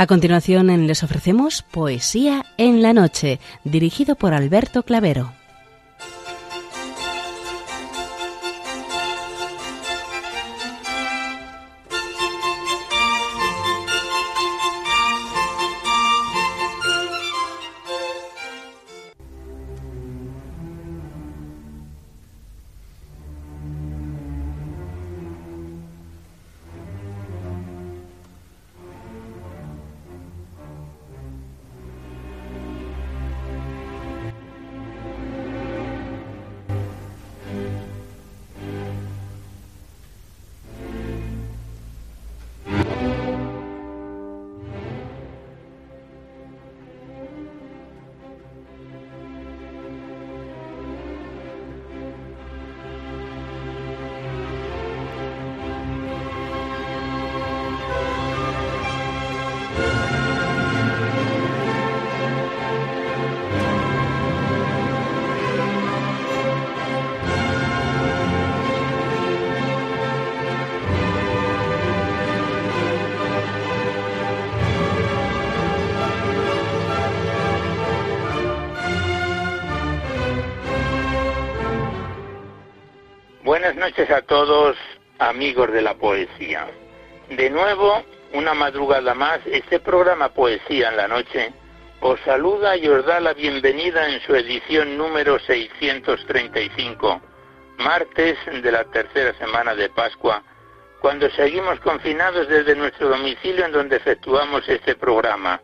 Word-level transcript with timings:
A 0.00 0.06
continuación 0.06 0.68
les 0.86 1.02
ofrecemos 1.02 1.62
Poesía 1.62 2.46
en 2.56 2.82
la 2.82 2.92
Noche, 2.92 3.40
dirigido 3.64 4.14
por 4.14 4.32
Alberto 4.32 4.84
Clavero. 4.84 5.32
Buenas 83.60 83.74
noches 83.74 84.08
a 84.12 84.22
todos, 84.22 84.76
amigos 85.18 85.72
de 85.72 85.82
la 85.82 85.94
poesía. 85.94 86.68
De 87.28 87.50
nuevo, 87.50 88.04
una 88.32 88.54
madrugada 88.54 89.14
más, 89.14 89.40
este 89.46 89.80
programa 89.80 90.28
Poesía 90.28 90.90
en 90.90 90.96
la 90.96 91.08
Noche 91.08 91.52
os 92.00 92.20
saluda 92.20 92.76
y 92.76 92.86
os 92.86 93.04
da 93.04 93.18
la 93.18 93.34
bienvenida 93.34 94.08
en 94.10 94.20
su 94.20 94.36
edición 94.36 94.96
número 94.96 95.40
635, 95.40 97.20
martes 97.78 98.38
de 98.62 98.70
la 98.70 98.84
tercera 98.84 99.36
semana 99.38 99.74
de 99.74 99.88
Pascua, 99.88 100.40
cuando 101.00 101.28
seguimos 101.30 101.80
confinados 101.80 102.46
desde 102.46 102.76
nuestro 102.76 103.08
domicilio 103.08 103.64
en 103.64 103.72
donde 103.72 103.96
efectuamos 103.96 104.68
este 104.68 104.94
programa. 104.94 105.60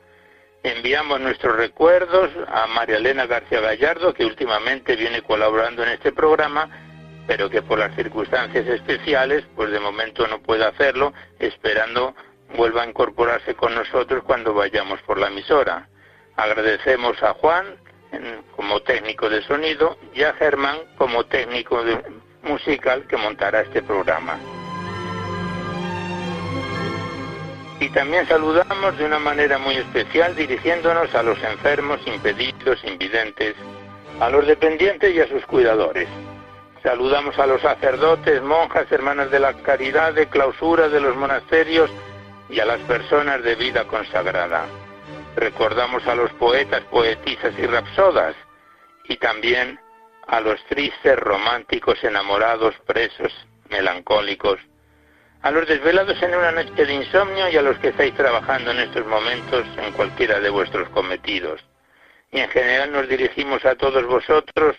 Enviamos 0.64 1.20
nuestros 1.20 1.56
recuerdos 1.56 2.28
a 2.48 2.66
María 2.66 2.96
Elena 2.96 3.26
García 3.26 3.60
Gallardo, 3.60 4.12
que 4.12 4.24
últimamente 4.24 4.96
viene 4.96 5.22
colaborando 5.22 5.84
en 5.84 5.90
este 5.90 6.10
programa, 6.10 6.83
pero 7.26 7.48
que 7.48 7.62
por 7.62 7.78
las 7.78 7.94
circunstancias 7.94 8.66
especiales, 8.66 9.44
pues 9.54 9.70
de 9.70 9.80
momento 9.80 10.26
no 10.26 10.40
puede 10.40 10.64
hacerlo, 10.64 11.12
esperando 11.38 12.14
vuelva 12.56 12.82
a 12.82 12.86
incorporarse 12.86 13.54
con 13.54 13.74
nosotros 13.74 14.22
cuando 14.24 14.54
vayamos 14.54 15.00
por 15.02 15.18
la 15.18 15.28
emisora. 15.28 15.88
Agradecemos 16.36 17.22
a 17.22 17.34
Juan 17.34 17.76
como 18.56 18.80
técnico 18.82 19.28
de 19.28 19.42
sonido 19.42 19.98
y 20.14 20.22
a 20.22 20.34
Germán 20.34 20.78
como 20.96 21.24
técnico 21.24 21.82
musical 22.42 23.06
que 23.08 23.16
montará 23.16 23.62
este 23.62 23.82
programa. 23.82 24.38
Y 27.80 27.88
también 27.90 28.26
saludamos 28.28 28.96
de 28.98 29.04
una 29.04 29.18
manera 29.18 29.58
muy 29.58 29.76
especial 29.76 30.36
dirigiéndonos 30.36 31.12
a 31.14 31.22
los 31.22 31.42
enfermos, 31.42 32.00
impedidos, 32.06 32.82
invidentes, 32.84 33.54
a 34.20 34.30
los 34.30 34.46
dependientes 34.46 35.12
y 35.12 35.20
a 35.20 35.28
sus 35.28 35.44
cuidadores. 35.46 36.08
Saludamos 36.84 37.38
a 37.38 37.46
los 37.46 37.62
sacerdotes, 37.62 38.42
monjas, 38.42 38.92
hermanas 38.92 39.30
de 39.30 39.40
la 39.40 39.54
caridad, 39.54 40.12
de 40.12 40.26
clausura 40.26 40.90
de 40.90 41.00
los 41.00 41.16
monasterios 41.16 41.90
y 42.50 42.60
a 42.60 42.66
las 42.66 42.78
personas 42.80 43.42
de 43.42 43.54
vida 43.54 43.86
consagrada. 43.86 44.66
Recordamos 45.34 46.06
a 46.06 46.14
los 46.14 46.30
poetas, 46.32 46.82
poetisas 46.90 47.54
y 47.58 47.64
rapsodas 47.64 48.36
y 49.08 49.16
también 49.16 49.80
a 50.26 50.40
los 50.40 50.62
tristes, 50.66 51.18
románticos, 51.18 52.04
enamorados, 52.04 52.74
presos, 52.84 53.32
melancólicos, 53.70 54.60
a 55.40 55.50
los 55.52 55.66
desvelados 55.66 56.22
en 56.22 56.34
una 56.34 56.52
noche 56.52 56.84
de 56.84 56.92
insomnio 56.92 57.48
y 57.48 57.56
a 57.56 57.62
los 57.62 57.78
que 57.78 57.88
estáis 57.88 58.14
trabajando 58.14 58.72
en 58.72 58.80
estos 58.80 59.06
momentos 59.06 59.64
en 59.78 59.90
cualquiera 59.94 60.38
de 60.38 60.50
vuestros 60.50 60.90
cometidos. 60.90 61.64
Y 62.30 62.40
en 62.40 62.50
general 62.50 62.92
nos 62.92 63.08
dirigimos 63.08 63.64
a 63.64 63.74
todos 63.74 64.04
vosotros 64.04 64.76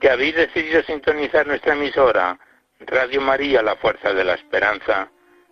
que 0.00 0.10
habéis 0.10 0.34
decidido 0.34 0.82
sintonizar 0.82 1.46
nuestra 1.46 1.74
emisora, 1.74 2.38
Radio 2.80 3.20
María, 3.20 3.62
la 3.62 3.76
Fuerza 3.76 4.12
de 4.12 4.24
la 4.24 4.34
Esperanza, 4.34 5.10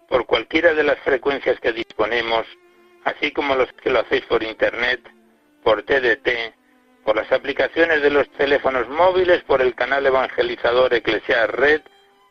por 0.08 0.26
cualquiera 0.26 0.74
de 0.74 0.84
las 0.84 0.98
frecuencias 1.00 1.58
que 1.60 1.72
disponemos, 1.72 2.46
así 3.04 3.32
como 3.32 3.54
los 3.54 3.72
que 3.74 3.90
lo 3.90 4.00
hacéis 4.00 4.24
por 4.26 4.42
Internet, 4.42 5.00
por 5.62 5.82
TDT, 5.82 6.54
por 7.04 7.16
las 7.16 7.30
aplicaciones 7.32 8.02
de 8.02 8.10
los 8.10 8.30
teléfonos 8.32 8.88
móviles, 8.88 9.42
por 9.44 9.62
el 9.62 9.74
canal 9.74 10.06
evangelizador 10.06 10.94
Eclesiar 10.94 11.58
Red 11.58 11.82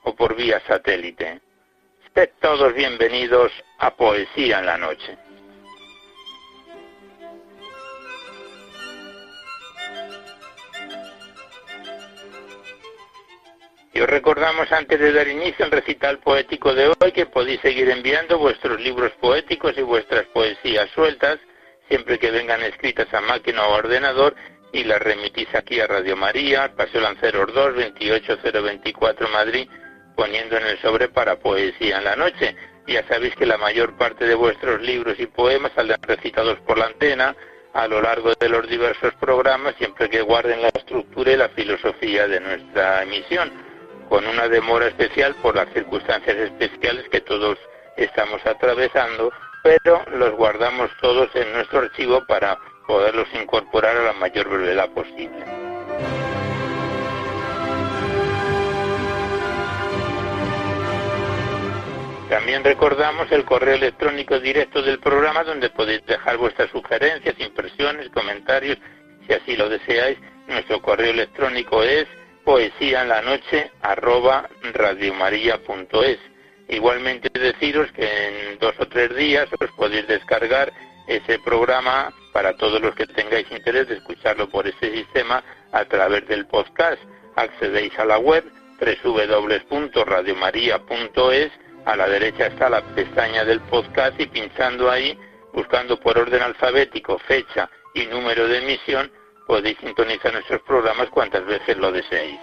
o 0.04 0.16
por 0.16 0.36
vía 0.36 0.62
satélite. 0.68 1.42
Sed 2.14 2.30
todos 2.40 2.74
bienvenidos 2.74 3.52
a 3.80 3.94
Poesía 3.96 4.60
en 4.60 4.66
la 4.66 4.78
Noche. 4.78 5.25
Y 13.96 14.02
os 14.02 14.10
recordamos 14.10 14.70
antes 14.74 15.00
de 15.00 15.14
dar 15.14 15.26
inicio 15.26 15.64
al 15.64 15.72
recital 15.72 16.20
poético 16.20 16.74
de 16.74 16.90
hoy 17.00 17.14
que 17.14 17.28
podéis 17.28 17.62
seguir 17.62 17.90
enviando 17.90 18.38
vuestros 18.38 18.78
libros 18.82 19.14
poéticos 19.22 19.78
y 19.78 19.84
vuestras 19.84 20.26
poesías 20.34 20.90
sueltas, 20.90 21.40
siempre 21.88 22.20
que 22.20 22.30
vengan 22.30 22.62
escritas 22.62 23.08
a 23.14 23.22
máquina 23.22 23.66
o 23.66 23.74
ordenador, 23.74 24.36
y 24.74 24.84
las 24.84 25.02
remitís 25.02 25.48
aquí 25.56 25.80
a 25.80 25.88
Radio 25.88 26.18
María, 26.18 26.74
Paseo 26.76 27.00
Lanceros 27.00 27.54
2, 27.54 27.74
28024 27.74 29.30
Madrid, 29.30 29.70
poniendo 30.18 30.58
en 30.58 30.68
el 30.68 30.78
sobre 30.82 31.08
para 31.08 31.40
poesía 31.40 32.00
en 32.00 32.04
la 32.04 32.18
noche. 32.18 32.54
Ya 32.88 33.08
sabéis 33.08 33.34
que 33.38 33.46
la 33.46 33.58
mayor 33.58 33.96
parte 33.96 34.26
de 34.26 34.36
vuestros 34.36 34.82
libros 34.82 35.18
y 35.20 35.28
poemas 35.28 35.72
saldrán 35.74 36.02
recitados 36.02 36.60
por 36.68 36.78
la 36.78 36.88
antena 36.88 37.34
a 37.74 37.88
lo 37.88 38.02
largo 38.02 38.34
de 38.38 38.50
los 38.50 38.68
diversos 38.68 39.14
programas, 39.22 39.76
siempre 39.78 40.10
que 40.10 40.22
guarden 40.22 40.62
la 40.62 40.68
estructura 40.68 41.32
y 41.32 41.38
la 41.38 41.50
filosofía 41.50 42.28
de 42.28 42.42
nuestra 42.42 43.02
emisión 43.04 43.65
con 44.10 44.26
una 44.26 44.48
demora 44.48 44.88
especial 44.88 45.36
por 45.42 45.56
las 45.56 45.70
circunstancias 45.74 46.36
especiales 46.36 47.08
que 47.10 47.22
todos 47.22 47.58
estamos 47.98 48.46
atravesando, 48.46 49.32
pero 49.64 50.04
los 50.12 50.32
guardamos 50.36 50.92
todos 51.02 51.30
en 51.36 51.52
nuestro 51.54 51.80
archivo 51.80 52.24
para 52.28 52.58
poderlos 52.88 53.28
incorporar 53.34 53.98
a 53.98 54.04
la 54.04 54.14
mayor 54.14 54.48
brevedad 54.50 54.90
posible. 54.90 55.46
También 62.30 62.64
recordamos 62.64 63.32
el 63.32 63.46
correo 63.46 63.76
electrónico 63.76 64.40
directo 64.40 64.82
del 64.82 65.00
programa 65.00 65.44
donde 65.44 65.70
podéis 65.70 66.06
dejar 66.06 66.38
vuestras 66.38 66.70
sugerencias, 66.72 67.36
impresiones, 67.40 68.10
comentarios, 68.10 68.78
si 69.26 69.34
así 69.34 69.56
lo 69.56 69.70
deseáis. 69.70 70.18
Nuestro 70.48 70.82
correo 70.82 71.12
electrónico 71.12 71.82
es 71.82 72.08
poesía 72.46 73.02
en 73.02 73.10
la 73.10 73.22
noche 73.22 73.72
arroba. 73.82 74.50
Igualmente 76.68 77.30
deciros 77.38 77.92
que 77.92 78.06
en 78.06 78.58
dos 78.60 78.74
o 78.80 78.88
tres 78.88 79.14
días 79.16 79.48
os 79.60 79.72
podéis 79.72 80.08
descargar 80.08 80.72
ese 81.08 81.38
programa 81.40 82.14
para 82.32 82.56
todos 82.58 82.80
los 82.82 82.96
que 82.96 83.06
tengáis 83.08 83.52
interés 83.52 83.88
de 83.88 83.96
escucharlo 83.96 84.50
por 84.50 84.68
ese 84.68 84.92
sistema 84.92 85.44
a 85.72 85.86
través 85.86 86.28
del 86.28 86.46
podcast. 86.48 87.00
Accedéis 87.36 87.98
a 88.00 88.06
la 88.06 88.18
web 88.18 88.44
www.radiomaria.es. 88.80 91.52
A 91.86 91.96
la 91.96 92.08
derecha 92.08 92.48
está 92.48 92.68
la 92.70 92.82
pestaña 92.96 93.46
del 93.46 93.62
podcast 93.62 94.20
y 94.20 94.26
pinchando 94.26 94.90
ahí, 94.90 95.16
buscando 95.54 96.00
por 96.00 96.18
orden 96.18 96.42
alfabético 96.42 97.20
fecha 97.20 97.70
y 97.94 98.08
número 98.08 98.48
de 98.48 98.58
emisión, 98.58 99.12
podéis 99.46 99.78
sintonizar 99.80 100.34
nuestros 100.34 100.62
programas 100.62 101.10
cuantas 101.10 101.46
veces 101.46 101.78
lo 101.78 101.92
deseéis. 101.92 102.40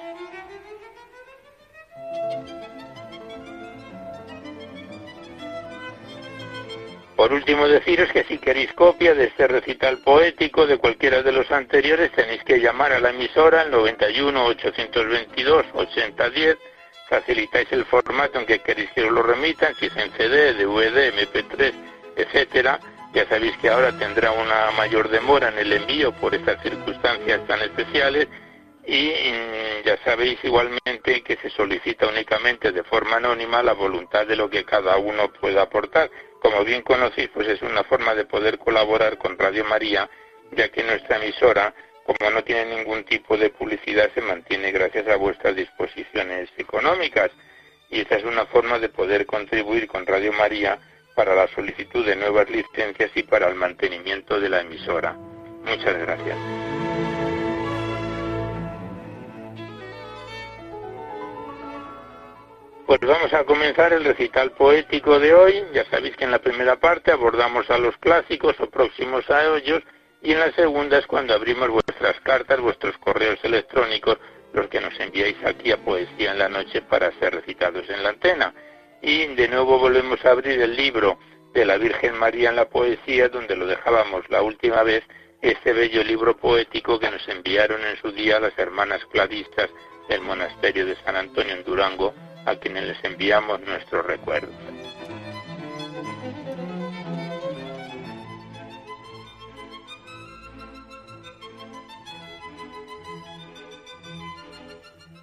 Por 7.16 7.32
último, 7.32 7.68
deciros 7.68 8.10
que 8.10 8.24
si 8.24 8.38
queréis 8.38 8.72
copia 8.72 9.14
de 9.14 9.26
este 9.26 9.46
recital 9.46 9.98
poético 9.98 10.66
de 10.66 10.78
cualquiera 10.78 11.22
de 11.22 11.30
los 11.30 11.48
anteriores, 11.52 12.10
tenéis 12.10 12.42
que 12.42 12.58
llamar 12.58 12.92
a 12.92 12.98
la 12.98 13.10
emisora 13.10 13.60
al 13.60 13.70
91 13.70 14.44
822 14.44 15.66
8010. 15.72 16.58
Facilitáis 17.08 17.70
el 17.70 17.84
formato 17.84 18.40
en 18.40 18.46
que 18.46 18.58
queréis 18.58 18.90
que 18.90 19.04
os 19.04 19.12
lo 19.12 19.22
remitan, 19.22 19.72
si 19.76 19.86
es 19.86 19.96
en 19.96 20.10
CD, 20.14 20.54
DVD, 20.54 21.12
MP3, 21.12 21.72
etcétera. 22.16 22.80
Ya 23.12 23.28
sabéis 23.28 23.54
que 23.58 23.68
ahora 23.68 23.92
tendrá 23.98 24.30
una 24.30 24.70
mayor 24.70 25.10
demora 25.10 25.48
en 25.48 25.58
el 25.58 25.72
envío 25.74 26.12
por 26.12 26.34
estas 26.34 26.62
circunstancias 26.62 27.46
tan 27.46 27.60
especiales 27.60 28.26
y 28.86 29.10
mm, 29.10 29.84
ya 29.84 29.98
sabéis 30.02 30.38
igualmente 30.42 31.22
que 31.22 31.36
se 31.36 31.50
solicita 31.50 32.06
únicamente 32.06 32.72
de 32.72 32.82
forma 32.84 33.16
anónima 33.16 33.62
la 33.62 33.74
voluntad 33.74 34.26
de 34.26 34.34
lo 34.34 34.48
que 34.48 34.64
cada 34.64 34.96
uno 34.96 35.30
pueda 35.30 35.62
aportar. 35.62 36.10
Como 36.40 36.64
bien 36.64 36.80
conocéis, 36.82 37.28
pues 37.28 37.48
es 37.48 37.60
una 37.60 37.84
forma 37.84 38.14
de 38.14 38.24
poder 38.24 38.58
colaborar 38.58 39.18
con 39.18 39.38
Radio 39.38 39.64
María, 39.66 40.08
ya 40.52 40.70
que 40.70 40.82
nuestra 40.82 41.16
emisora, 41.22 41.74
como 42.04 42.30
no 42.30 42.42
tiene 42.42 42.76
ningún 42.76 43.04
tipo 43.04 43.36
de 43.36 43.50
publicidad, 43.50 44.10
se 44.14 44.22
mantiene 44.22 44.72
gracias 44.72 45.06
a 45.06 45.16
vuestras 45.16 45.54
disposiciones 45.54 46.48
económicas. 46.56 47.30
Y 47.90 48.00
esta 48.00 48.16
es 48.16 48.24
una 48.24 48.46
forma 48.46 48.78
de 48.78 48.88
poder 48.88 49.26
contribuir 49.26 49.86
con 49.86 50.06
Radio 50.06 50.32
María 50.32 50.78
para 51.14 51.34
la 51.34 51.48
solicitud 51.48 52.04
de 52.04 52.16
nuevas 52.16 52.48
licencias 52.50 53.10
y 53.14 53.22
para 53.22 53.48
el 53.48 53.54
mantenimiento 53.54 54.40
de 54.40 54.48
la 54.48 54.60
emisora. 54.60 55.12
Muchas 55.64 55.98
gracias. 55.98 56.38
Pues 62.86 63.00
vamos 63.00 63.32
a 63.32 63.44
comenzar 63.44 63.92
el 63.92 64.04
recital 64.04 64.50
poético 64.52 65.18
de 65.18 65.32
hoy. 65.32 65.64
Ya 65.72 65.84
sabéis 65.86 66.16
que 66.16 66.24
en 66.24 66.30
la 66.30 66.40
primera 66.40 66.76
parte 66.76 67.10
abordamos 67.10 67.70
a 67.70 67.78
los 67.78 67.96
clásicos 67.96 68.54
o 68.60 68.68
próximos 68.68 69.28
a 69.30 69.56
ellos 69.56 69.82
y 70.20 70.32
en 70.32 70.40
la 70.40 70.52
segunda 70.52 70.98
es 70.98 71.06
cuando 71.06 71.34
abrimos 71.34 71.68
vuestras 71.68 72.20
cartas, 72.20 72.60
vuestros 72.60 72.96
correos 72.98 73.38
electrónicos, 73.42 74.18
los 74.52 74.68
que 74.68 74.80
nos 74.80 74.98
enviáis 75.00 75.36
aquí 75.44 75.72
a 75.72 75.78
Poesía 75.78 76.32
en 76.32 76.38
la 76.38 76.48
Noche 76.48 76.82
para 76.82 77.10
ser 77.18 77.34
recitados 77.34 77.88
en 77.88 78.02
la 78.02 78.10
antena. 78.10 78.54
Y 79.02 79.26
de 79.34 79.48
nuevo 79.48 79.80
volvemos 79.80 80.24
a 80.24 80.30
abrir 80.30 80.62
el 80.62 80.76
libro 80.76 81.18
de 81.52 81.64
la 81.64 81.76
Virgen 81.76 82.14
María 82.14 82.50
en 82.50 82.56
la 82.56 82.68
poesía, 82.68 83.28
donde 83.28 83.56
lo 83.56 83.66
dejábamos 83.66 84.28
la 84.30 84.42
última 84.42 84.84
vez, 84.84 85.02
este 85.40 85.72
bello 85.72 86.04
libro 86.04 86.36
poético 86.36 87.00
que 87.00 87.10
nos 87.10 87.26
enviaron 87.26 87.84
en 87.84 87.96
su 87.96 88.12
día 88.12 88.38
las 88.38 88.56
hermanas 88.56 89.04
cladistas 89.10 89.70
del 90.08 90.20
monasterio 90.20 90.86
de 90.86 90.94
San 91.04 91.16
Antonio 91.16 91.52
en 91.52 91.64
Durango, 91.64 92.14
a 92.46 92.54
quienes 92.54 92.84
les 92.84 93.04
enviamos 93.04 93.60
nuestros 93.62 94.06
recuerdos. 94.06 94.54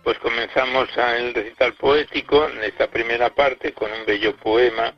Pues 0.10 0.18
comenzamos 0.22 0.90
el 0.98 1.36
recital 1.36 1.76
poético 1.76 2.50
en 2.50 2.64
esta 2.64 2.88
primera 2.88 3.30
parte 3.30 3.74
con 3.74 3.92
un 3.92 4.08
bello 4.08 4.36
poema 4.38 4.92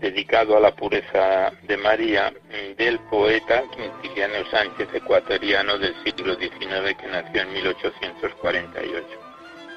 dedicado 0.00 0.56
a 0.56 0.60
la 0.60 0.74
pureza 0.74 1.52
de 1.64 1.76
María 1.76 2.32
del 2.78 2.98
poeta 3.10 3.62
Quintiliano 3.76 4.50
Sánchez, 4.50 4.88
ecuatoriano 4.94 5.76
del 5.76 5.94
siglo 6.02 6.34
XIX 6.36 6.96
que 6.98 7.08
nació 7.08 7.42
en 7.42 7.52
1848 7.52 9.06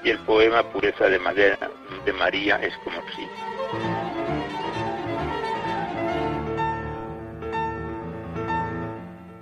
y 0.06 0.10
el 0.12 0.20
poema 0.20 0.64
Pureza 0.72 1.10
de, 1.10 1.20
Madera, 1.20 1.70
de 2.06 2.14
María 2.14 2.56
es 2.62 2.78
como 2.78 3.02
si. 3.10 3.28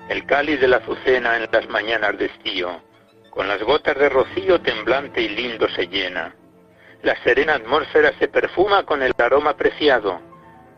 El 0.09 0.25
cáliz 0.25 0.59
de 0.59 0.67
la 0.69 0.77
azucena 0.77 1.37
en 1.37 1.47
las 1.51 1.69
mañanas 1.69 2.17
de 2.17 2.25
estío, 2.25 2.81
con 3.33 3.47
las 3.47 3.63
gotas 3.63 3.97
de 3.97 4.09
rocío 4.09 4.61
temblante 4.61 5.19
y 5.19 5.27
lindo 5.29 5.67
se 5.69 5.87
llena. 5.87 6.35
La 7.01 7.15
serena 7.23 7.55
atmósfera 7.55 8.13
se 8.19 8.27
perfuma 8.27 8.83
con 8.83 9.01
el 9.01 9.11
aroma 9.17 9.57
preciado 9.57 10.21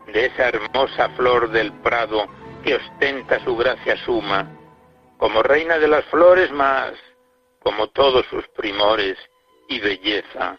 de 0.06 0.26
esa 0.26 0.48
hermosa 0.48 1.10
flor 1.10 1.50
del 1.50 1.72
prado 1.80 2.26
que 2.64 2.76
ostenta 2.76 3.44
su 3.44 3.56
gracia 3.56 3.96
suma, 4.04 4.50
como 5.18 5.42
reina 5.42 5.78
de 5.78 5.86
las 5.86 6.04
flores 6.06 6.50
más, 6.50 6.94
como 7.60 7.88
todos 7.88 8.24
sus 8.26 8.48
primores, 8.48 9.18
y 9.68 9.78
belleza 9.80 10.58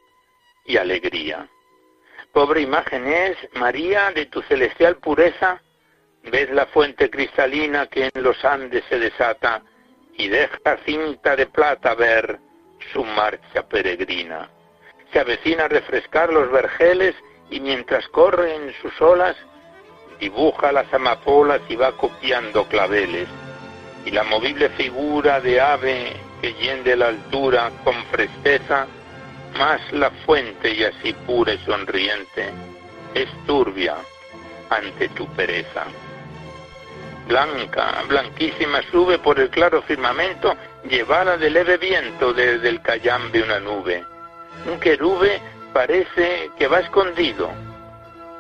y 0.66 0.78
alegría. 0.78 1.50
Pobre 2.32 2.62
imagen 2.62 3.08
es, 3.08 3.38
María, 3.54 4.12
de 4.12 4.28
tu 4.28 4.44
celestial 4.44 4.98
pureza, 4.98 5.64
ves 6.24 6.52
la 6.52 6.68
fuente 6.68 7.10
cristalina 7.10 7.88
que 7.88 8.12
en 8.14 8.24
los 8.24 8.44
Andes 8.46 8.84
se 8.88 9.00
desata 9.00 9.64
y 10.18 10.28
deja 10.28 10.78
cinta 10.86 11.36
de 11.36 11.46
plata 11.46 11.94
ver 11.96 12.40
su 12.92 13.04
marcha 13.04 13.68
peregrina. 13.68 14.50
Se 15.14 15.19
avecina 15.19 15.66
a 15.66 15.69
refrescar 15.69 16.31
los 16.31 16.52
vergeles 16.52 17.16
y 17.50 17.60
mientras 17.60 18.08
corre 18.10 18.56
en 18.56 18.74
sus 18.81 19.00
olas, 19.02 19.36
dibuja 20.19 20.72
las 20.72 20.92
amapolas 20.94 21.62
y 21.69 21.75
va 21.75 21.92
copiando 21.94 22.68
claveles. 22.68 23.28
Y 24.06 24.12
la 24.12 24.24
movible 24.24 24.69
figura 24.69 25.40
de 25.40 25.62
ave 25.62 26.14
que 26.42 26.54
yende 26.54 26.96
la 26.96 27.08
altura 27.08 27.72
con 27.84 28.04
presteza, 28.06 28.88
más 29.58 29.81
la 29.92 30.12
fuente 30.25 30.74
y 30.74 30.84
así 30.84 31.14
pura 31.25 31.54
y 31.54 31.58
sonriente 31.60 32.52
es 33.14 33.30
turbia 33.46 33.96
ante 34.69 35.10
tu 35.10 35.25
pereza. 35.34 35.86
Blanca, 37.28 38.04
blanquísima 38.08 38.82
sube 38.90 39.20
por 39.20 39.40
el 39.40 39.50
claro 39.50 39.82
firmamento, 39.82 40.56
llevada 40.84 41.38
de 41.38 41.50
leve 41.50 41.78
viento 41.78 42.34
desde 42.34 42.70
el 42.70 42.82
callambe 42.82 43.44
una 43.44 43.60
nube. 43.60 44.06
Un 44.66 44.80
querube 44.80 45.42
parece 45.74 46.50
que 46.57 46.68
va 46.68 46.80
escondido. 46.80 47.52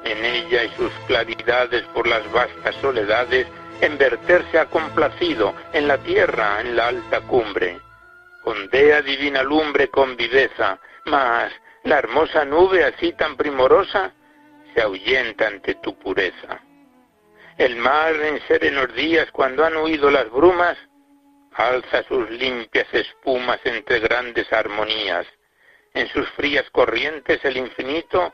En 0.03 0.23
ella 0.23 0.63
y 0.63 0.69
sus 0.77 0.91
claridades 1.05 1.83
por 1.93 2.07
las 2.07 2.31
vastas 2.31 2.75
soledades, 2.75 3.47
en 3.81 3.97
verterse 3.97 4.57
ha 4.57 4.65
complacido 4.65 5.53
en 5.73 5.87
la 5.87 5.97
tierra, 5.97 6.61
en 6.61 6.75
la 6.75 6.87
alta 6.87 7.21
cumbre. 7.21 7.79
Ondea 8.45 9.01
divina 9.01 9.43
lumbre 9.43 9.89
con 9.89 10.15
viveza, 10.15 10.79
mas 11.05 11.51
la 11.83 11.99
hermosa 11.99 12.45
nube 12.45 12.85
así 12.85 13.11
tan 13.13 13.35
primorosa 13.35 14.13
se 14.73 14.81
ahuyenta 14.81 15.47
ante 15.47 15.75
tu 15.75 15.97
pureza. 15.99 16.61
El 17.57 17.75
mar 17.75 18.15
en 18.15 18.39
serenos 18.47 18.93
días 18.93 19.31
cuando 19.31 19.65
han 19.65 19.77
huido 19.77 20.11
las 20.11 20.29
brumas, 20.29 20.77
alza 21.53 22.03
sus 22.03 22.29
limpias 22.29 22.87
espumas 22.93 23.59
entre 23.63 23.99
grandes 23.99 24.51
armonías. 24.53 25.25
En 25.93 26.07
sus 26.09 26.29
frías 26.31 26.69
corrientes 26.71 27.43
el 27.43 27.57
infinito 27.57 28.33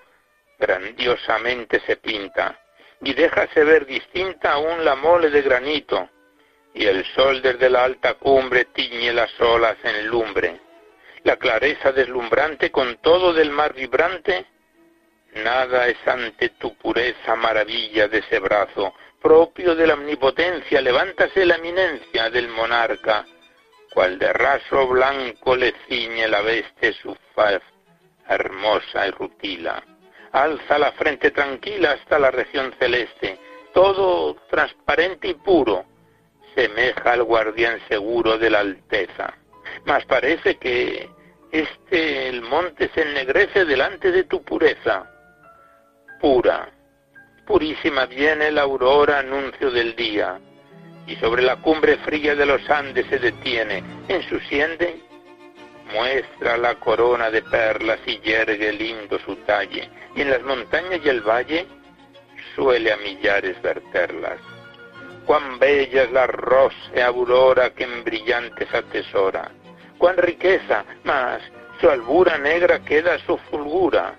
grandiosamente 0.60 1.80
se 1.82 1.98
pinta 1.98 2.60
y 3.02 3.14
déjase 3.14 3.64
ver 3.64 3.86
distinta 3.86 4.54
aún 4.54 4.84
la 4.84 4.96
mole 4.96 5.30
de 5.30 5.42
granito, 5.42 6.10
y 6.74 6.86
el 6.86 7.06
sol 7.14 7.42
desde 7.42 7.70
la 7.70 7.84
alta 7.84 8.14
cumbre 8.16 8.66
tiñe 8.66 9.14
las 9.14 9.32
olas 9.42 9.78
en 9.84 10.08
lumbre 10.08 10.60
la 11.24 11.38
clareza 11.38 11.92
deslumbrante 11.92 12.70
con 12.70 12.98
todo 12.98 13.34
del 13.34 13.50
mar 13.50 13.74
vibrante, 13.74 14.46
nada 15.36 15.88
es 15.88 15.98
ante 16.06 16.50
tu 16.50 16.76
pureza 16.78 17.36
maravilla 17.36 18.08
de 18.08 18.20
ese 18.20 18.40
brazo, 18.40 18.94
propio 19.24 19.74
de 19.74 19.88
la 19.88 19.96
omnipotencia, 19.96 20.82
levántase 20.82 21.46
la 21.46 21.56
eminencia 21.56 22.30
del 22.30 22.50
monarca, 22.50 23.26
cual 23.92 24.20
de 24.20 24.32
raso 24.32 24.88
blanco 24.88 25.56
le 25.56 25.74
ciñe 25.88 26.28
la 26.28 26.42
veste 26.42 26.94
su 26.94 27.16
faz 27.34 27.62
hermosa 28.28 29.08
y 29.08 29.12
rutila. 29.12 29.84
Alza 30.34 30.78
la 30.78 30.92
frente 30.92 31.32
tranquila 31.32 31.94
hasta 31.94 32.20
la 32.20 32.30
región 32.30 32.72
celeste, 32.78 33.40
todo 33.74 34.36
transparente 34.52 35.30
y 35.30 35.34
puro, 35.34 35.86
semeja 36.54 37.14
al 37.14 37.24
guardián 37.24 37.80
seguro 37.88 38.38
de 38.38 38.50
la 38.52 38.60
alteza 38.60 39.34
mas 39.86 40.06
parece 40.06 40.56
que 40.56 41.10
este 41.52 42.30
el 42.30 42.42
monte 42.42 42.90
se 42.94 43.02
ennegrece 43.02 43.66
delante 43.66 44.12
de 44.12 44.24
tu 44.24 44.44
pureza. 44.44 45.10
Pura, 46.20 46.70
purísima 47.46 48.06
viene 48.06 48.52
la 48.52 48.62
aurora 48.62 49.20
anuncio 49.20 49.72
del 49.72 49.96
día, 49.96 50.40
y 51.08 51.16
sobre 51.18 51.42
la 51.42 51.58
cumbre 51.58 51.98
fría 51.98 52.36
de 52.36 52.46
los 52.46 52.70
Andes 52.70 53.06
se 53.10 53.20
detiene, 53.20 53.84
en 54.08 54.22
su 54.30 54.40
siende 54.42 55.02
muestra 55.94 56.58
la 56.58 56.76
corona 56.76 57.30
de 57.30 57.42
perlas 57.42 58.00
y 58.06 58.20
yergue 58.20 58.72
lindo 58.74 59.20
su 59.20 59.36
talle, 59.38 59.90
y 60.16 60.22
en 60.22 60.30
las 60.30 60.42
montañas 60.44 61.02
y 61.04 61.10
el 61.10 61.22
valle 61.22 61.68
suele 62.56 62.92
a 62.92 62.98
millares 62.98 63.62
verterlas. 63.62 64.40
Cuán 65.26 65.60
bella 65.60 66.04
es 66.04 66.12
la 66.12 66.28
rosa 66.28 66.76
aurora 67.06 67.70
que 67.72 67.84
en 67.84 68.04
brillantes 68.04 68.74
atesora, 68.74 69.52
cuán 69.98 70.18
riqueza, 70.18 70.84
mas 71.04 71.42
su 71.80 71.90
albura 71.90 72.38
negra 72.38 72.80
queda 72.80 73.20
su 73.20 73.38
fulgura. 73.50 74.16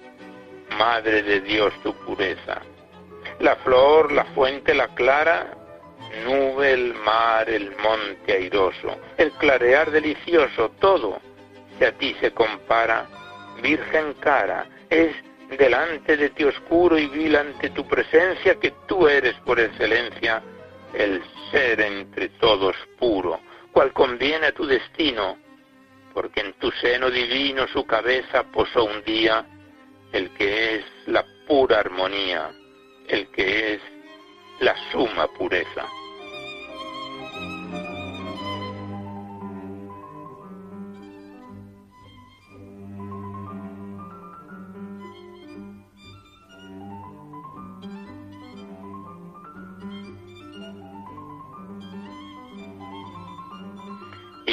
Madre 0.78 1.22
de 1.22 1.40
Dios 1.40 1.72
tu 1.82 1.94
pureza. 2.04 2.60
La 3.40 3.56
flor, 3.56 4.12
la 4.12 4.24
fuente, 4.26 4.74
la 4.74 4.88
clara, 4.94 5.54
nube, 6.24 6.72
el 6.72 6.94
mar, 6.94 7.48
el 7.48 7.74
monte 7.76 8.32
airoso, 8.32 8.98
el 9.16 9.32
clarear 9.32 9.90
delicioso, 9.90 10.70
todo, 10.80 11.20
si 11.78 11.84
a 11.84 11.92
ti 11.92 12.14
se 12.20 12.32
compara, 12.32 13.06
virgen 13.62 14.14
cara, 14.20 14.66
es 14.90 15.14
delante 15.58 16.16
de 16.16 16.30
ti 16.30 16.44
oscuro 16.44 16.98
y 16.98 17.06
vil 17.06 17.36
ante 17.36 17.70
tu 17.70 17.86
presencia 17.86 18.54
que 18.56 18.72
tú 18.86 19.08
eres 19.08 19.34
por 19.44 19.60
excelencia 19.60 20.42
el 20.92 21.22
ser 21.50 21.80
entre 21.80 22.28
todos 22.40 22.76
puro, 22.98 23.40
cual 23.72 23.92
conviene 23.92 24.46
a 24.46 24.52
tu 24.52 24.64
destino, 24.64 25.36
porque 26.12 26.40
en 26.40 26.52
tu 26.54 26.70
seno 26.70 27.10
divino 27.10 27.66
su 27.68 27.84
cabeza 27.84 28.44
posó 28.44 28.84
un 28.84 29.02
día 29.02 29.44
el 30.12 30.30
que 30.30 30.76
es 30.76 30.84
la 31.06 31.24
pura 31.46 31.80
armonía, 31.80 32.52
el 33.08 33.26
que 33.28 33.74
es 33.74 33.80
la 34.60 34.74
suma 34.90 35.26
pureza. 35.28 35.86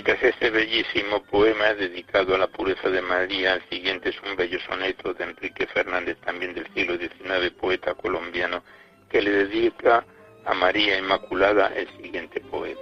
Tras 0.03 0.24
este 0.24 0.50
bellísimo 0.50 1.22
poema 1.24 1.74
dedicado 1.74 2.34
a 2.34 2.38
la 2.38 2.48
pureza 2.48 2.89
de 2.89 3.01
María, 3.01 3.53
el 3.53 3.62
siguiente 3.70 4.10
es 4.10 4.15
un 4.27 4.36
bello 4.36 4.60
soneto 4.67 5.13
de 5.13 5.24
Enrique 5.24 5.67
Fernández, 5.67 6.17
también 6.25 6.53
del 6.53 6.67
siglo 6.74 6.98
XIX, 6.98 7.51
poeta 7.51 7.93
colombiano, 7.93 8.63
que 9.10 9.22
le 9.22 9.29
dedica 9.29 10.03
a 10.46 10.53
María 10.53 10.98
Inmaculada 10.98 11.72
el 11.75 11.88
siguiente 11.98 12.41
poema. 12.41 12.81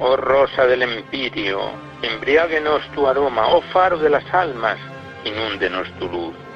Oh 0.00 0.16
rosa 0.16 0.66
del 0.66 0.82
empirio, 0.82 1.70
embriáguenos 2.02 2.90
tu 2.92 3.06
aroma, 3.06 3.48
oh 3.48 3.60
faro 3.72 3.98
de 3.98 4.08
las 4.08 4.24
almas, 4.32 4.78
inúndenos 5.24 5.86
tu 5.98 6.08
luz 6.08 6.47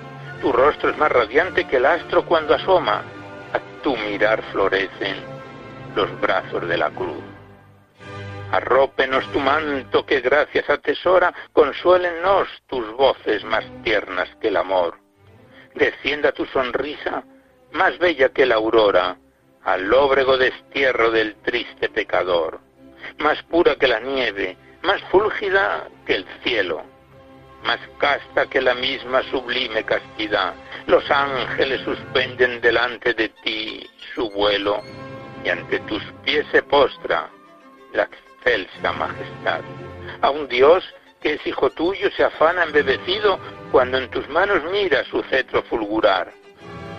tu 0.43 0.53
rostro 0.53 0.91
es 0.91 0.99
más 0.99 1.11
radiante 1.11 1.69
que 1.69 1.77
el 1.77 1.87
astro 1.87 2.27
cuando 2.27 2.55
asoma. 2.55 3.05
A 3.53 3.61
tu 3.83 3.97
mirar 3.97 4.43
florecen 4.51 5.17
los 5.95 6.21
brazos 6.21 6.67
de 6.69 6.77
la 6.77 6.91
cruz. 6.91 7.23
Arrópenos 8.51 9.25
tu 9.33 9.39
manto 9.39 10.05
que 10.05 10.21
gracias 10.21 10.69
atesora, 10.69 11.33
consuélennos 11.53 12.49
tus 12.67 12.91
voces 12.97 13.45
más 13.45 13.65
tiernas 13.85 14.29
que 14.41 14.49
el 14.49 14.57
amor. 14.57 14.99
Descienda 15.75 16.33
tu 16.33 16.45
sonrisa, 16.47 17.23
más 17.71 17.97
bella 17.99 18.31
que 18.31 18.45
la 18.45 18.57
aurora, 18.57 19.17
al 19.65 19.85
lóbrego 19.85 20.37
destierro 20.37 21.11
del 21.13 21.37
triste 21.37 21.89
pecador, 21.89 22.61
más 23.19 23.41
pura 23.45 23.77
que 23.77 23.87
la 23.87 24.01
nieve, 24.01 24.57
más 24.83 25.01
fúlgida 25.05 25.89
que 26.05 26.17
el 26.17 26.27
cielo 26.43 26.92
más 27.64 27.78
casta 27.99 28.47
que 28.47 28.61
la 28.61 28.75
misma 28.75 29.23
sublime 29.31 29.85
castidad. 29.85 30.54
Los 30.87 31.09
ángeles 31.11 31.81
suspenden 31.83 32.61
delante 32.61 33.14
de 33.14 33.28
ti 33.28 33.88
su 34.14 34.31
vuelo 34.31 34.83
y 35.45 35.49
ante 35.49 35.81
tus 35.81 36.02
pies 36.25 36.47
se 36.50 36.62
postra 36.62 37.28
la 37.92 38.04
excelsa 38.04 38.92
majestad. 38.92 39.61
A 40.21 40.31
un 40.31 40.49
Dios 40.49 40.85
que 41.21 41.35
es 41.35 41.47
hijo 41.47 41.71
tuyo 41.71 42.11
se 42.16 42.25
afana 42.25 42.64
embebecido 42.64 43.38
cuando 43.71 43.99
en 43.99 44.11
tus 44.11 44.28
manos 44.28 44.62
mira 44.71 45.04
su 45.04 45.23
cetro 45.25 45.62
fulgurar. 45.62 46.33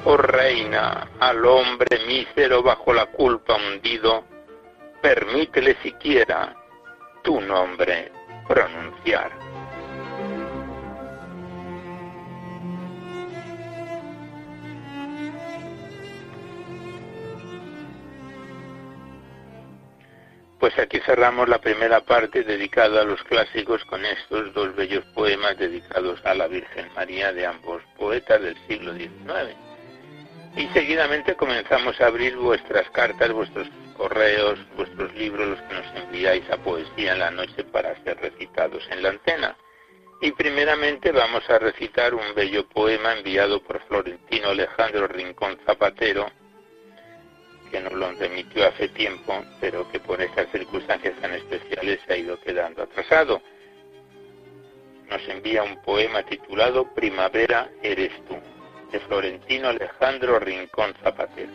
Oh 0.05 0.17
reina, 0.17 1.07
al 1.19 1.45
hombre 1.45 1.99
mísero 2.07 2.61
bajo 2.61 2.93
la 2.93 3.05
culpa 3.05 3.55
hundido, 3.55 4.25
permítele 5.01 5.77
siquiera 5.81 6.55
tu 7.23 7.39
nombre 7.39 8.11
pronunciar. 8.47 9.42
Pues 20.63 20.79
aquí 20.79 21.01
cerramos 21.01 21.49
la 21.49 21.59
primera 21.59 21.99
parte 22.05 22.41
dedicada 22.41 23.01
a 23.01 23.03
los 23.03 23.21
clásicos 23.25 23.83
con 23.83 24.05
estos 24.05 24.53
dos 24.53 24.73
bellos 24.77 25.03
poemas 25.13 25.57
dedicados 25.57 26.25
a 26.25 26.33
la 26.33 26.47
Virgen 26.47 26.89
María 26.95 27.33
de 27.33 27.45
ambos 27.45 27.83
poetas 27.97 28.41
del 28.41 28.55
siglo 28.65 28.93
XIX. 28.93 29.57
Y 30.55 30.67
seguidamente 30.67 31.35
comenzamos 31.35 31.99
a 31.99 32.05
abrir 32.05 32.37
vuestras 32.37 32.89
cartas, 32.91 33.33
vuestros 33.33 33.67
correos, 33.97 34.57
vuestros 34.77 35.13
libros, 35.15 35.49
los 35.49 35.61
que 35.63 35.73
nos 35.73 35.95
enviáis 36.01 36.49
a 36.49 36.55
Poesía 36.55 37.11
en 37.11 37.19
la 37.19 37.31
Noche 37.31 37.65
para 37.65 38.01
ser 38.05 38.21
recitados 38.21 38.87
en 38.89 39.03
la 39.03 39.09
antena. 39.09 39.57
Y 40.21 40.31
primeramente 40.31 41.11
vamos 41.11 41.43
a 41.49 41.59
recitar 41.59 42.13
un 42.13 42.33
bello 42.37 42.65
poema 42.69 43.11
enviado 43.11 43.61
por 43.61 43.81
Florentino 43.87 44.51
Alejandro 44.51 45.07
Rincón 45.07 45.59
Zapatero, 45.65 46.31
que 47.73 47.81
nos 47.81 47.93
lo 47.93 48.11
remitió 48.11 48.67
hace 48.67 48.87
tiempo, 48.89 49.43
pero 49.59 49.89
que 49.89 49.99
por 49.99 50.21
estas 50.21 50.47
circunstancias 50.51 51.19
tan 51.19 51.33
especiales 51.33 51.99
se 52.05 52.13
ha 52.13 52.17
ido 52.17 52.39
quedando 52.39 52.83
atrasado. 52.83 53.41
Nos 55.09 55.27
envía 55.27 55.63
un 55.63 55.81
poema 55.81 56.21
titulado 56.21 56.93
Primavera 56.93 57.71
eres 57.81 58.11
tú, 58.27 58.37
de 58.91 58.99
Florentino 58.99 59.69
Alejandro 59.69 60.37
Rincón 60.37 60.93
Zapatero. 61.01 61.51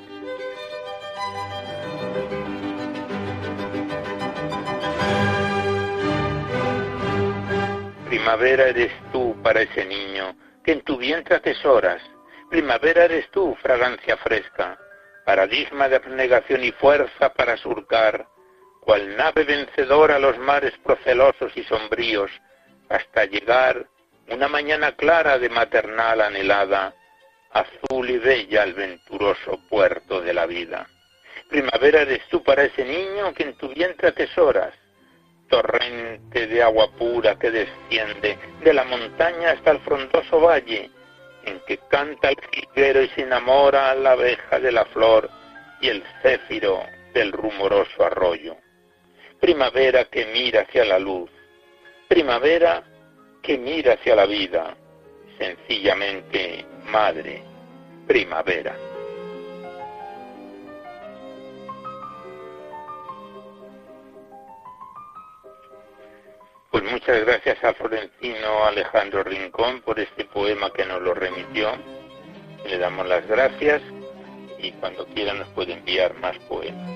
Primavera 8.08 8.68
eres 8.70 8.92
tú 9.12 9.40
para 9.40 9.62
ese 9.62 9.84
niño 9.84 10.34
que 10.64 10.72
en 10.72 10.80
tu 10.80 10.96
vientre 10.96 11.36
atesoras. 11.36 12.02
Primavera 12.50 13.04
eres 13.04 13.30
tú, 13.30 13.56
fragancia 13.62 14.16
fresca, 14.16 14.76
paradigma 15.28 15.90
de 15.90 15.96
abnegación 15.96 16.64
y 16.64 16.72
fuerza 16.72 17.34
para 17.34 17.58
surcar, 17.58 18.26
cual 18.80 19.14
nave 19.14 19.44
vencedora 19.44 20.18
los 20.18 20.38
mares 20.38 20.72
procelosos 20.82 21.54
y 21.54 21.64
sombríos, 21.64 22.30
hasta 22.88 23.26
llegar 23.26 23.84
una 24.30 24.48
mañana 24.48 24.92
clara 24.92 25.38
de 25.38 25.50
maternal 25.50 26.22
anhelada, 26.22 26.94
azul 27.50 28.08
y 28.08 28.16
bella 28.16 28.62
al 28.62 28.72
venturoso 28.72 29.60
puerto 29.68 30.22
de 30.22 30.32
la 30.32 30.46
vida. 30.46 30.88
Primavera 31.50 32.00
eres 32.00 32.26
tú 32.30 32.42
para 32.42 32.64
ese 32.64 32.86
niño 32.86 33.34
que 33.34 33.42
en 33.42 33.58
tu 33.58 33.68
vientre 33.68 34.08
atesoras, 34.08 34.72
torrente 35.50 36.46
de 36.46 36.62
agua 36.62 36.90
pura 36.92 37.38
que 37.38 37.50
desciende 37.50 38.38
de 38.64 38.72
la 38.72 38.84
montaña 38.84 39.50
hasta 39.50 39.72
el 39.72 39.80
frondoso 39.80 40.40
valle, 40.40 40.90
en 41.48 41.60
que 41.66 41.78
canta 41.88 42.30
el 42.30 42.36
jilguero 42.52 43.02
y 43.02 43.08
se 43.10 43.22
enamora 43.22 43.94
la 43.94 44.12
abeja 44.12 44.58
de 44.58 44.72
la 44.72 44.84
flor 44.86 45.28
y 45.80 45.88
el 45.88 46.02
céfiro 46.22 46.82
del 47.14 47.32
rumoroso 47.32 48.04
arroyo. 48.04 48.56
Primavera 49.40 50.04
que 50.04 50.26
mira 50.26 50.62
hacia 50.62 50.84
la 50.84 50.98
luz, 50.98 51.30
primavera 52.08 52.82
que 53.42 53.56
mira 53.56 53.94
hacia 53.94 54.14
la 54.16 54.26
vida, 54.26 54.76
sencillamente 55.38 56.64
madre, 56.86 57.42
primavera. 58.06 58.87
Pues 66.70 66.84
muchas 66.84 67.24
gracias 67.24 67.64
a 67.64 67.72
Florentino 67.72 68.64
Alejandro 68.66 69.24
Rincón 69.24 69.80
por 69.80 69.98
este 69.98 70.26
poema 70.26 70.70
que 70.70 70.84
nos 70.84 71.00
lo 71.00 71.14
remitió. 71.14 71.72
Le 72.66 72.76
damos 72.76 73.06
las 73.06 73.26
gracias 73.26 73.80
y 74.58 74.72
cuando 74.72 75.06
quiera 75.06 75.32
nos 75.32 75.48
puede 75.50 75.72
enviar 75.72 76.14
más 76.18 76.36
poemas. 76.40 76.86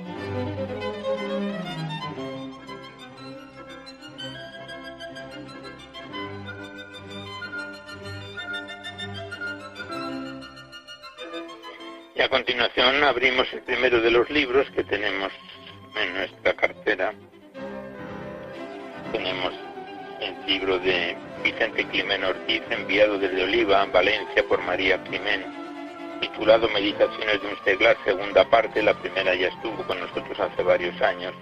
Y 12.14 12.20
a 12.20 12.28
continuación 12.28 13.02
abrimos 13.04 13.50
el 13.54 13.62
primero 13.62 14.02
de 14.02 14.10
los 14.10 14.28
libros 14.28 14.70
que 14.72 14.84
tenemos 14.84 15.32
en 15.96 16.12
nuestra 16.12 16.52
cartera 16.54 17.14
tenemos 19.12 19.52
el 20.20 20.46
libro 20.46 20.78
de 20.78 21.16
Vicente 21.44 21.84
Climen 21.88 22.24
Ortiz, 22.24 22.62
enviado 22.70 23.18
desde 23.18 23.44
Oliva, 23.44 23.84
Valencia, 23.86 24.42
por 24.48 24.62
María 24.62 25.02
Climen, 25.04 25.44
titulado 26.20 26.68
Meditaciones 26.70 27.42
de 27.42 27.48
un 27.48 27.64
seglar, 27.64 27.96
segunda 28.04 28.48
parte, 28.48 28.82
la 28.82 28.94
primera 28.94 29.34
ya 29.34 29.48
estuvo 29.48 29.82
con 29.84 30.00
nosotros 30.00 30.38
hace 30.40 30.62
varios 30.62 31.00
años, 31.02 31.34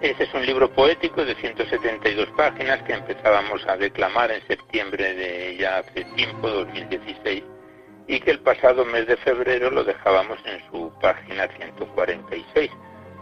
Este 0.00 0.24
es 0.24 0.34
un 0.34 0.44
libro 0.44 0.70
poético 0.70 1.24
de 1.24 1.34
172 1.36 2.28
páginas 2.36 2.82
que 2.82 2.92
empezábamos 2.92 3.66
a 3.66 3.76
declamar 3.76 4.30
en 4.30 4.46
septiembre 4.46 5.14
de 5.14 5.56
ya 5.56 5.78
hace 5.78 6.04
tiempo, 6.16 6.48
2016, 6.48 7.42
y 8.06 8.20
que 8.20 8.30
el 8.30 8.40
pasado 8.40 8.84
mes 8.84 9.06
de 9.06 9.16
febrero 9.16 9.70
lo 9.70 9.82
dejábamos 9.82 10.38
en 10.44 10.60
su 10.70 10.92
página 11.00 11.48
146. 11.56 12.70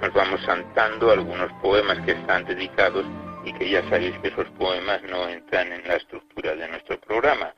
Nos 0.00 0.12
vamos 0.12 0.40
saltando 0.42 1.12
algunos 1.12 1.52
poemas 1.62 2.00
que 2.00 2.12
están 2.12 2.44
dedicados 2.44 3.04
y 3.44 3.52
que 3.54 3.68
ya 3.68 3.82
sabéis 3.88 4.16
que 4.18 4.28
esos 4.28 4.48
poemas 4.50 5.02
no 5.02 5.28
entran 5.28 5.72
en 5.72 5.86
la 5.86 5.96
estructura 5.96 6.54
de 6.54 6.68
nuestro 6.68 7.00
programa. 7.00 7.54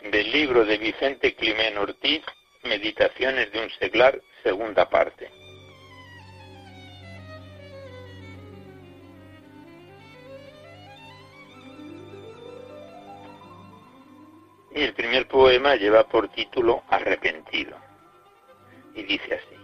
Del 0.00 0.30
libro 0.30 0.64
de 0.64 0.78
Vicente 0.78 1.34
Climén 1.34 1.76
Ortiz, 1.76 2.22
Meditaciones 2.64 3.52
de 3.52 3.62
un 3.62 3.70
seglar, 3.70 4.20
segunda 4.42 4.88
parte. 4.88 5.30
Y 14.74 14.82
el 14.82 14.92
primer 14.94 15.26
poema 15.26 15.76
lleva 15.76 16.04
por 16.08 16.28
título 16.28 16.82
Arrepentido. 16.88 17.76
Y 18.94 19.02
dice 19.04 19.34
así, 19.34 19.56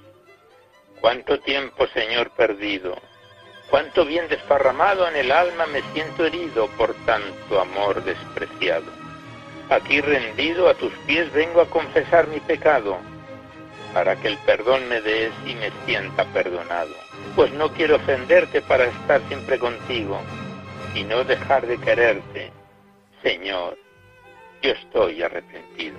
Cuánto 1.01 1.39
tiempo, 1.41 1.87
Señor, 1.89 2.31
perdido, 2.35 2.97
cuánto 3.71 4.05
bien 4.05 4.29
desparramado 4.29 5.09
en 5.09 5.17
el 5.17 5.33
alma 5.33 5.67
me 5.67 5.83
siento 5.93 6.27
herido 6.27 6.69
por 6.77 6.95
tanto 7.07 7.61
amor 7.61 8.03
despreciado. 8.05 8.87
Aquí 9.71 10.01
rendido 10.01 10.69
a 10.69 10.75
tus 10.75 10.93
pies 11.07 11.33
vengo 11.33 11.61
a 11.61 11.71
confesar 11.71 12.29
mi 12.29 12.41
pecado, 12.41 12.99
para 13.95 14.17
que 14.17 14.29
el 14.29 14.39
perdón 14.39 14.89
me 14.89 15.01
des 15.01 15.33
y 15.47 15.55
me 15.55 15.71
sienta 15.87 16.25
perdonado. 16.27 16.95
Pues 17.37 17.53
no 17.53 17.73
quiero 17.73 17.97
ofenderte 17.97 18.61
para 18.61 18.85
estar 18.85 19.21
siempre 19.29 19.59
contigo 19.59 20.21
y 20.95 21.05
no 21.05 21.25
dejar 21.25 21.67
de 21.67 21.79
quererte. 21.79 22.53
Señor, 23.23 23.79
yo 24.63 24.73
estoy 24.73 25.23
arrepentido. 25.23 25.97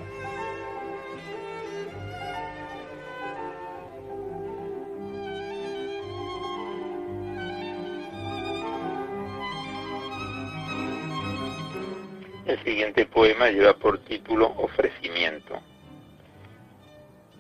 El 12.45 12.63
siguiente 12.63 13.07
poema 13.07 13.49
lleva 13.49 13.73
por 13.73 13.97
título 14.05 14.53
Ofrecimiento. 14.57 15.59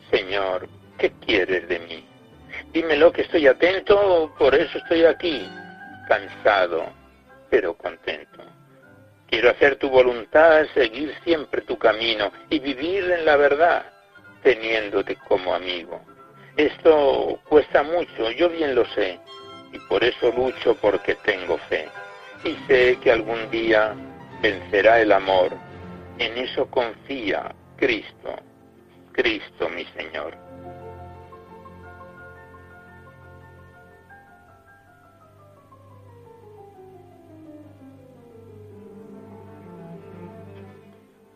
Señor, 0.09 0.67
¿qué 0.97 1.11
quieres 1.23 1.67
de 1.67 1.79
mí? 1.79 2.05
Dímelo 2.71 3.11
que 3.11 3.21
estoy 3.21 3.45
atento, 3.45 4.33
por 4.39 4.55
eso 4.55 4.79
estoy 4.79 5.05
aquí, 5.05 5.47
cansado, 6.07 6.87
pero 7.51 7.75
contento. 7.75 8.43
Quiero 9.27 9.51
hacer 9.51 9.75
tu 9.75 9.89
voluntad, 9.89 10.65
seguir 10.73 11.13
siempre 11.23 11.61
tu 11.61 11.77
camino 11.77 12.31
y 12.49 12.57
vivir 12.57 13.11
en 13.11 13.25
la 13.25 13.35
verdad, 13.35 13.85
teniéndote 14.41 15.17
como 15.27 15.53
amigo. 15.53 16.01
Esto 16.57 17.39
cuesta 17.47 17.83
mucho, 17.83 18.31
yo 18.31 18.49
bien 18.49 18.73
lo 18.73 18.85
sé, 18.85 19.19
y 19.71 19.77
por 19.87 20.03
eso 20.03 20.31
lucho 20.31 20.75
porque 20.81 21.13
tengo 21.15 21.59
fe. 21.69 21.89
Y 22.43 22.55
sé 22.67 22.97
que 23.01 23.11
algún 23.11 23.49
día 23.51 23.95
vencerá 24.45 25.01
el 25.01 25.11
amor. 25.11 25.57
En 26.19 26.37
eso 26.37 26.69
confía 26.69 27.53
Cristo, 27.77 28.35
Cristo 29.11 29.69
mi 29.69 29.85
Señor. 29.97 30.37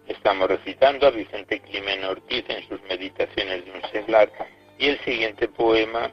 Estamos 0.08 0.48
recitando 0.48 1.08
a 1.08 1.12
Vicente 1.12 1.60
Climen 1.62 2.04
Ortiz 2.04 2.46
en 2.50 2.68
sus 2.68 2.82
meditaciones 2.84 3.66
de 3.66 3.72
un 3.72 3.82
seglar 3.92 4.32
y 4.78 4.90
el 4.90 5.00
siguiente 5.00 5.48
poema 5.48 6.12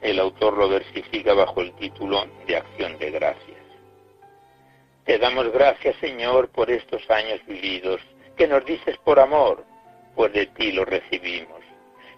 el 0.00 0.18
autor 0.18 0.56
lo 0.56 0.70
versifica 0.70 1.34
bajo 1.34 1.60
el 1.60 1.74
título 1.74 2.24
de 2.46 2.56
Acción 2.56 2.98
de 2.98 3.10
Gracias. 3.10 3.49
Te 5.10 5.18
damos 5.18 5.50
gracias, 5.50 5.96
Señor, 5.96 6.50
por 6.50 6.70
estos 6.70 7.02
años 7.10 7.40
vividos, 7.44 8.00
que 8.36 8.46
nos 8.46 8.64
dices 8.64 8.96
por 8.98 9.18
amor, 9.18 9.64
pues 10.14 10.32
de 10.32 10.46
ti 10.46 10.70
lo 10.70 10.84
recibimos. 10.84 11.58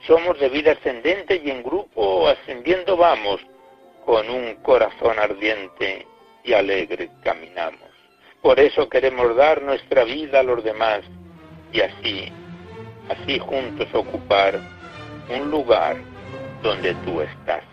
Somos 0.06 0.38
de 0.38 0.50
vida 0.50 0.72
ascendente 0.72 1.40
y 1.42 1.50
en 1.50 1.62
grupo 1.62 2.28
ascendiendo 2.28 2.98
vamos, 2.98 3.40
con 4.04 4.28
un 4.28 4.56
corazón 4.56 5.18
ardiente 5.18 6.06
y 6.44 6.52
alegre 6.52 7.08
caminamos. 7.24 7.88
Por 8.42 8.60
eso 8.60 8.90
queremos 8.90 9.36
dar 9.36 9.62
nuestra 9.62 10.04
vida 10.04 10.40
a 10.40 10.42
los 10.42 10.62
demás 10.62 11.00
y 11.72 11.80
así, 11.80 12.30
así 13.08 13.38
juntos 13.38 13.88
ocupar 13.94 14.60
un 15.30 15.50
lugar 15.50 15.96
donde 16.62 16.94
tú 17.06 17.22
estás. 17.22 17.64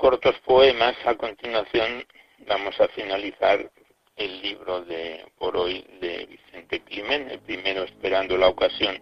Cortos 0.00 0.34
poemas, 0.46 0.96
a 1.04 1.14
continuación 1.14 2.06
vamos 2.48 2.80
a 2.80 2.88
finalizar 2.88 3.70
el 4.16 4.40
libro 4.40 4.80
de 4.80 5.26
por 5.38 5.54
hoy 5.58 5.84
de 6.00 6.24
Vicente 6.24 6.80
Climen, 6.80 7.30
el 7.30 7.38
primero 7.40 7.82
Esperando 7.82 8.38
la 8.38 8.48
ocasión. 8.48 8.98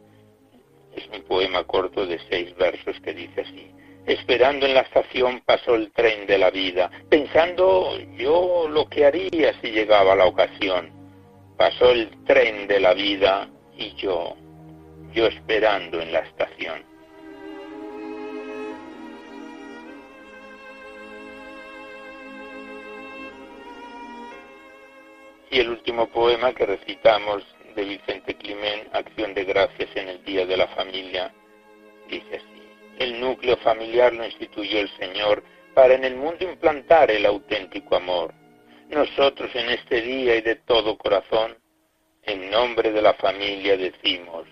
Es 0.96 1.06
un 1.16 1.22
poema 1.22 1.62
corto 1.62 2.04
de 2.04 2.18
seis 2.28 2.52
versos 2.56 2.98
que 3.00 3.14
dice 3.14 3.42
así. 3.42 3.70
Esperando 4.06 4.66
en 4.66 4.74
la 4.74 4.80
estación 4.80 5.40
pasó 5.46 5.76
el 5.76 5.92
tren 5.92 6.26
de 6.26 6.37
la 6.37 6.50
vida, 6.50 6.90
pensando 7.08 7.96
yo 8.16 8.66
lo 8.68 8.88
que 8.88 9.04
haría 9.04 9.54
si 9.61 9.70
llegaba 9.70 10.16
la 10.16 10.26
ocasión. 10.26 10.90
Pasó 11.56 11.92
el 11.92 12.11
tren 12.24 12.66
de 12.66 12.80
la 12.80 12.94
vida 12.94 13.48
y 13.76 13.94
yo, 13.94 14.34
yo 15.12 15.28
esperando 15.28 16.00
en 16.00 16.12
la 16.12 16.20
estación. 16.20 16.88
Y 25.50 25.61
el 25.61 25.70
último 25.70 26.08
poema 26.08 26.52
que 26.52 26.66
recitamos 26.66 27.44
de 27.74 27.84
Vicente 27.84 28.34
Climen, 28.34 28.88
Acción 28.92 29.34
de 29.34 29.44
Gracias 29.44 29.88
en 29.94 30.08
el 30.08 30.24
Día 30.24 30.44
de 30.46 30.56
la 30.56 30.68
Familia, 30.68 31.32
dice 32.08 32.37
así. 32.37 32.58
El 32.98 33.20
núcleo 33.20 33.56
familiar 33.58 34.12
lo 34.12 34.24
instituyó 34.24 34.80
el 34.80 34.88
Señor 34.98 35.42
para 35.74 35.94
en 35.94 36.04
el 36.04 36.16
mundo 36.16 36.44
implantar 36.44 37.11
el 37.11 37.24
auténtico 37.24 37.96
amor. 37.96 38.34
Nosotros 38.88 39.50
en 39.54 39.70
este 39.70 40.00
día 40.02 40.37
y 40.37 40.40
de 40.40 40.56
todo 40.56 40.98
corazón, 40.98 41.56
en 42.24 42.50
nombre 42.50 42.90
de 42.90 43.00
la 43.00 43.14
familia 43.14 43.76
decimos, 43.76 44.46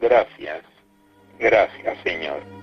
gracias, 0.00 0.62
gracias 1.38 1.98
Señor. 2.04 2.55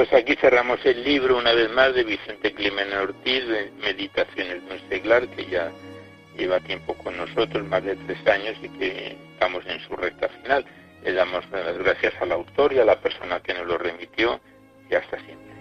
Pues 0.00 0.14
aquí 0.14 0.34
cerramos 0.36 0.80
el 0.86 1.04
libro 1.04 1.36
una 1.36 1.52
vez 1.52 1.70
más 1.72 1.94
de 1.94 2.04
Vicente 2.04 2.54
Clemen 2.54 2.90
Ortiz, 2.94 3.46
de 3.46 3.70
Meditaciones 3.82 4.66
de 4.66 4.72
un 4.72 4.88
seglar, 4.88 5.28
que 5.28 5.44
ya 5.44 5.70
lleva 6.38 6.58
tiempo 6.60 6.94
con 6.94 7.18
nosotros, 7.18 7.66
más 7.66 7.84
de 7.84 7.96
tres 7.96 8.26
años, 8.26 8.56
y 8.62 8.70
que 8.78 9.18
estamos 9.32 9.62
en 9.66 9.78
su 9.80 9.94
recta 9.96 10.30
final. 10.30 10.64
Le 11.04 11.12
damos 11.12 11.44
las 11.50 11.76
gracias 11.76 12.14
al 12.18 12.32
autor 12.32 12.72
y 12.72 12.78
a 12.78 12.86
la 12.86 12.98
persona 12.98 13.40
que 13.40 13.52
nos 13.52 13.66
lo 13.66 13.76
remitió, 13.76 14.40
y 14.90 14.94
hasta 14.94 15.18
siempre. 15.18 15.59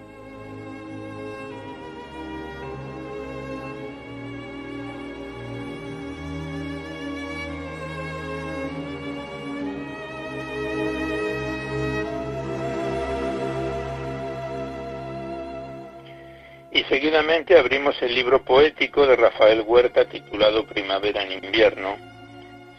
Seguidamente 16.90 17.56
abrimos 17.56 18.02
el 18.02 18.16
libro 18.16 18.44
poético 18.44 19.06
de 19.06 19.16
Rafael 19.16 19.62
Huerta 19.62 20.06
titulado 20.06 20.66
Primavera 20.66 21.22
en 21.22 21.44
invierno, 21.46 21.96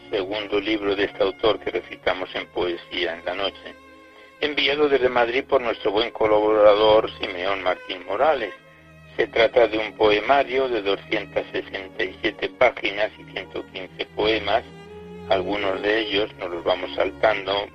segundo 0.09 0.59
libro 0.59 0.97
de 0.97 1.05
este 1.05 1.23
autor 1.23 1.59
que 1.61 1.71
recitamos 1.71 2.29
en 2.35 2.45
poesía 2.47 3.13
en 3.13 3.23
la 3.23 3.33
noche. 3.33 3.73
enviado 4.41 4.89
desde 4.89 5.07
Madrid 5.07 5.45
por 5.47 5.61
nuestro 5.61 5.91
buen 5.91 6.11
colaborador 6.11 7.09
Simeón 7.19 7.63
Martín 7.63 8.05
Morales. 8.05 8.53
Se 9.15 9.27
trata 9.27 9.67
de 9.67 9.77
un 9.77 9.93
poemario 9.95 10.67
de 10.67 10.81
267 10.81 12.49
páginas 12.57 13.11
y 13.17 13.31
115 13.31 14.05
poemas. 14.07 14.63
Algunos 15.29 15.81
de 15.81 15.99
ellos 15.99 16.33
nos 16.37 16.49
los 16.49 16.63
vamos 16.63 16.93
saltando 16.95 17.67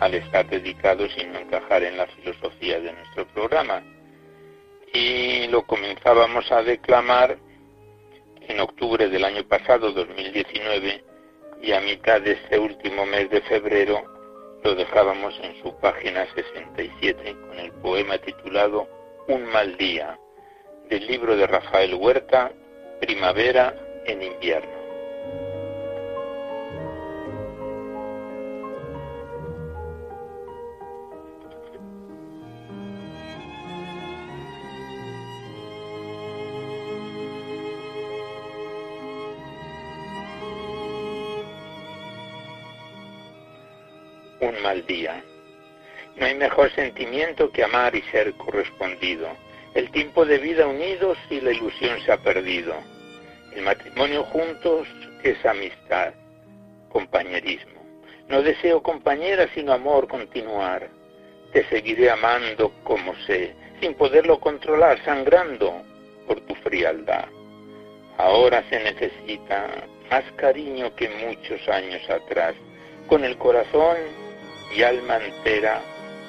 al 0.00 0.14
estar 0.14 0.48
dedicados 0.48 1.10
y 1.16 1.24
no 1.24 1.38
encajar 1.38 1.84
en 1.84 1.98
la 1.98 2.06
filosofía 2.06 2.80
de 2.80 2.92
nuestro 2.92 3.26
programa. 3.28 3.82
Y 4.94 5.48
lo 5.48 5.66
comenzábamos 5.66 6.50
a 6.52 6.62
declamar 6.62 7.36
en 8.42 8.60
octubre 8.60 9.08
del 9.08 9.24
año 9.24 9.42
pasado, 9.48 9.90
2019, 9.90 11.04
y 11.62 11.72
a 11.72 11.80
mitad 11.80 12.20
de 12.20 12.32
este 12.32 12.60
último 12.60 13.04
mes 13.04 13.28
de 13.28 13.40
febrero 13.42 14.04
lo 14.62 14.74
dejábamos 14.76 15.34
en 15.42 15.60
su 15.62 15.76
página 15.80 16.26
67 16.34 17.36
con 17.48 17.58
el 17.58 17.72
poema 17.72 18.18
titulado 18.18 18.88
Un 19.26 19.44
mal 19.46 19.76
día, 19.76 20.16
del 20.88 21.06
libro 21.08 21.36
de 21.36 21.48
Rafael 21.48 21.94
Huerta, 21.94 22.52
Primavera 23.00 23.74
en 24.06 24.22
invierno. 24.22 24.83
Un 44.44 44.62
mal 44.62 44.86
día. 44.86 45.22
No 46.16 46.26
hay 46.26 46.34
mejor 46.34 46.70
sentimiento 46.74 47.50
que 47.50 47.64
amar 47.64 47.94
y 47.94 48.02
ser 48.02 48.34
correspondido. 48.34 49.28
El 49.74 49.90
tiempo 49.90 50.24
de 50.24 50.38
vida 50.38 50.66
unidos 50.66 51.18
y 51.30 51.40
la 51.40 51.52
ilusión 51.52 52.00
se 52.04 52.12
ha 52.12 52.18
perdido. 52.18 52.74
El 53.54 53.62
matrimonio 53.62 54.22
juntos 54.24 54.86
es 55.22 55.44
amistad, 55.44 56.14
compañerismo. 56.90 57.82
No 58.28 58.42
deseo 58.42 58.82
compañera 58.82 59.48
sino 59.54 59.72
amor 59.72 60.06
continuar. 60.08 60.88
Te 61.52 61.64
seguiré 61.68 62.10
amando 62.10 62.72
como 62.84 63.14
sé, 63.26 63.54
sin 63.80 63.94
poderlo 63.94 64.38
controlar, 64.38 65.02
sangrando 65.04 65.82
por 66.26 66.40
tu 66.42 66.54
frialdad. 66.56 67.26
Ahora 68.18 68.64
se 68.70 68.80
necesita 68.80 69.86
más 70.10 70.24
cariño 70.36 70.94
que 70.94 71.08
muchos 71.08 71.68
años 71.68 72.08
atrás. 72.08 72.54
Con 73.08 73.24
el 73.24 73.36
corazón 73.36 73.96
y 74.72 74.82
alma 74.82 75.16
entera, 75.18 75.82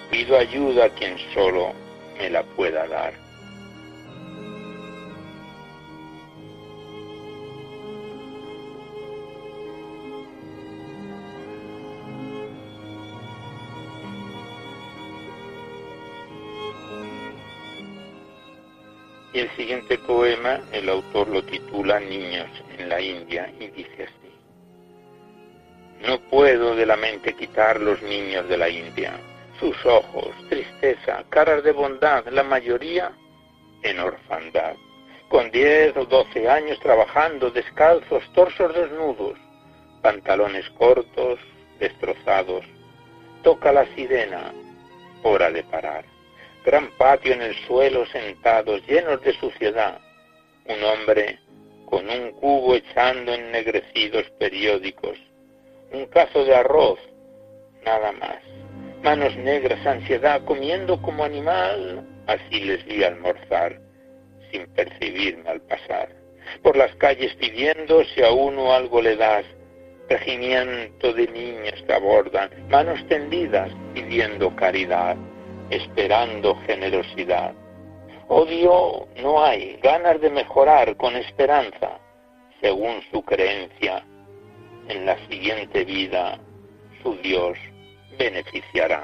pido 0.09 0.37
ayuda 0.37 0.85
a 0.85 0.89
quien 0.89 1.17
solo 1.33 1.73
me 2.17 2.29
la 2.29 2.43
pueda 2.43 2.87
dar. 2.87 3.13
Y 19.33 19.39
el 19.39 19.49
siguiente 19.57 19.97
poema, 19.97 20.61
el 20.71 20.87
autor 20.87 21.27
lo 21.27 21.43
titula 21.43 21.99
Niños 21.99 22.47
en 22.77 22.87
la 22.87 23.01
India 23.01 23.53
y 23.59 23.67
dice. 23.67 24.24
No 26.05 26.19
puedo 26.19 26.75
de 26.75 26.85
la 26.85 26.97
mente 26.97 27.33
quitar 27.33 27.81
los 27.81 27.99
niños 28.03 28.47
de 28.47 28.57
la 28.57 28.69
India. 28.69 29.13
Sus 29.59 29.75
ojos, 29.87 30.29
tristeza, 30.49 31.23
caras 31.29 31.63
de 31.63 31.71
bondad, 31.71 32.27
la 32.27 32.43
mayoría 32.43 33.11
en 33.81 33.99
orfandad. 33.99 34.75
Con 35.29 35.49
diez 35.49 35.97
o 35.97 36.05
doce 36.05 36.47
años 36.47 36.79
trabajando 36.79 37.49
descalzos, 37.49 38.23
torsos 38.33 38.71
desnudos, 38.75 39.35
pantalones 40.03 40.69
cortos, 40.77 41.39
destrozados. 41.79 42.63
Toca 43.41 43.71
la 43.71 43.87
sirena, 43.95 44.53
hora 45.23 45.49
de 45.49 45.63
parar. 45.63 46.05
Gran 46.63 46.91
patio 46.99 47.33
en 47.33 47.41
el 47.41 47.55
suelo 47.65 48.05
sentados, 48.07 48.85
llenos 48.85 49.21
de 49.23 49.33
suciedad. 49.39 49.99
Un 50.65 50.83
hombre 50.83 51.39
con 51.87 52.07
un 52.07 52.31
cubo 52.33 52.75
echando 52.75 53.33
ennegrecidos 53.33 54.29
periódicos 54.37 55.17
un 55.95 56.05
cazo 56.07 56.43
de 56.43 56.55
arroz, 56.55 56.99
nada 57.85 58.11
más. 58.13 58.37
Manos 59.01 59.35
negras, 59.37 59.85
ansiedad, 59.85 60.43
comiendo 60.43 61.01
como 61.01 61.23
animal, 61.23 62.05
así 62.27 62.59
les 62.59 62.83
vi 62.85 63.03
almorzar, 63.03 63.79
sin 64.51 64.67
percibirme 64.73 65.49
al 65.49 65.61
pasar. 65.61 66.09
Por 66.61 66.75
las 66.75 66.93
calles 66.95 67.33
pidiendo 67.35 68.03
si 68.05 68.21
a 68.21 68.31
uno 68.31 68.73
algo 68.73 69.01
le 69.01 69.15
das, 69.15 69.45
regimiento 70.09 71.13
de 71.13 71.27
niños 71.27 71.81
que 71.87 71.93
abordan, 71.93 72.49
manos 72.69 72.99
tendidas 73.07 73.71
pidiendo 73.93 74.55
caridad, 74.55 75.15
esperando 75.69 76.55
generosidad. 76.67 77.53
Odio 78.27 79.07
no 79.21 79.43
hay, 79.43 79.79
ganas 79.81 80.19
de 80.19 80.29
mejorar 80.29 80.97
con 80.97 81.15
esperanza, 81.15 81.99
según 82.59 83.01
su 83.11 83.23
creencia 83.23 84.03
en 84.87 85.05
la 85.05 85.17
siguiente 85.27 85.83
vida 85.83 86.39
su 87.01 87.15
Dios 87.17 87.57
beneficiará. 88.17 89.03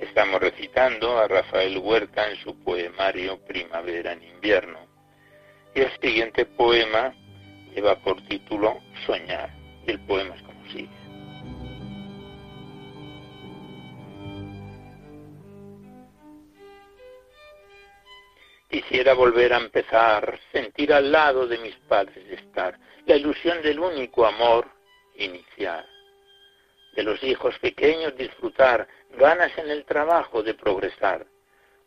Estamos 0.00 0.40
recitando 0.40 1.18
a 1.18 1.28
Rafael 1.28 1.78
Huerta 1.78 2.30
en 2.30 2.36
su 2.38 2.58
poemario 2.60 3.38
Primavera 3.44 4.12
en 4.12 4.22
invierno. 4.22 4.78
Y 5.74 5.80
el 5.80 5.90
siguiente 6.00 6.46
poema 6.46 7.14
lleva 7.74 7.96
por 7.96 8.22
título 8.26 8.80
Soñar. 9.04 9.55
El 9.86 10.00
poema 10.00 10.34
es 10.34 10.42
Quisiera 18.68 19.14
volver 19.14 19.54
a 19.54 19.58
empezar, 19.58 20.38
sentir 20.52 20.92
al 20.92 21.10
lado 21.10 21.46
de 21.46 21.56
mis 21.58 21.74
padres 21.88 22.18
estar, 22.30 22.78
la 23.06 23.16
ilusión 23.16 23.62
del 23.62 23.78
único 23.78 24.26
amor 24.26 24.66
iniciar, 25.14 25.86
de 26.94 27.02
los 27.02 27.22
hijos 27.22 27.58
pequeños 27.60 28.16
disfrutar, 28.16 28.88
ganas 29.16 29.56
en 29.56 29.70
el 29.70 29.84
trabajo 29.84 30.42
de 30.42 30.54
progresar. 30.54 31.26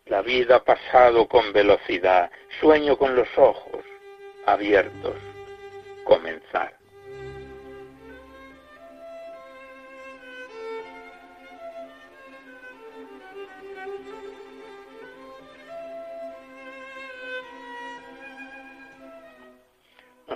La 0.06 0.22
vida 0.22 0.56
ha 0.56 0.64
pasado 0.64 1.28
con 1.28 1.52
velocidad, 1.54 2.32
sueño 2.60 2.98
con 2.98 3.16
los 3.16 3.28
ojos 3.38 3.84
abiertos, 4.46 5.16
comenzar. 6.06 6.79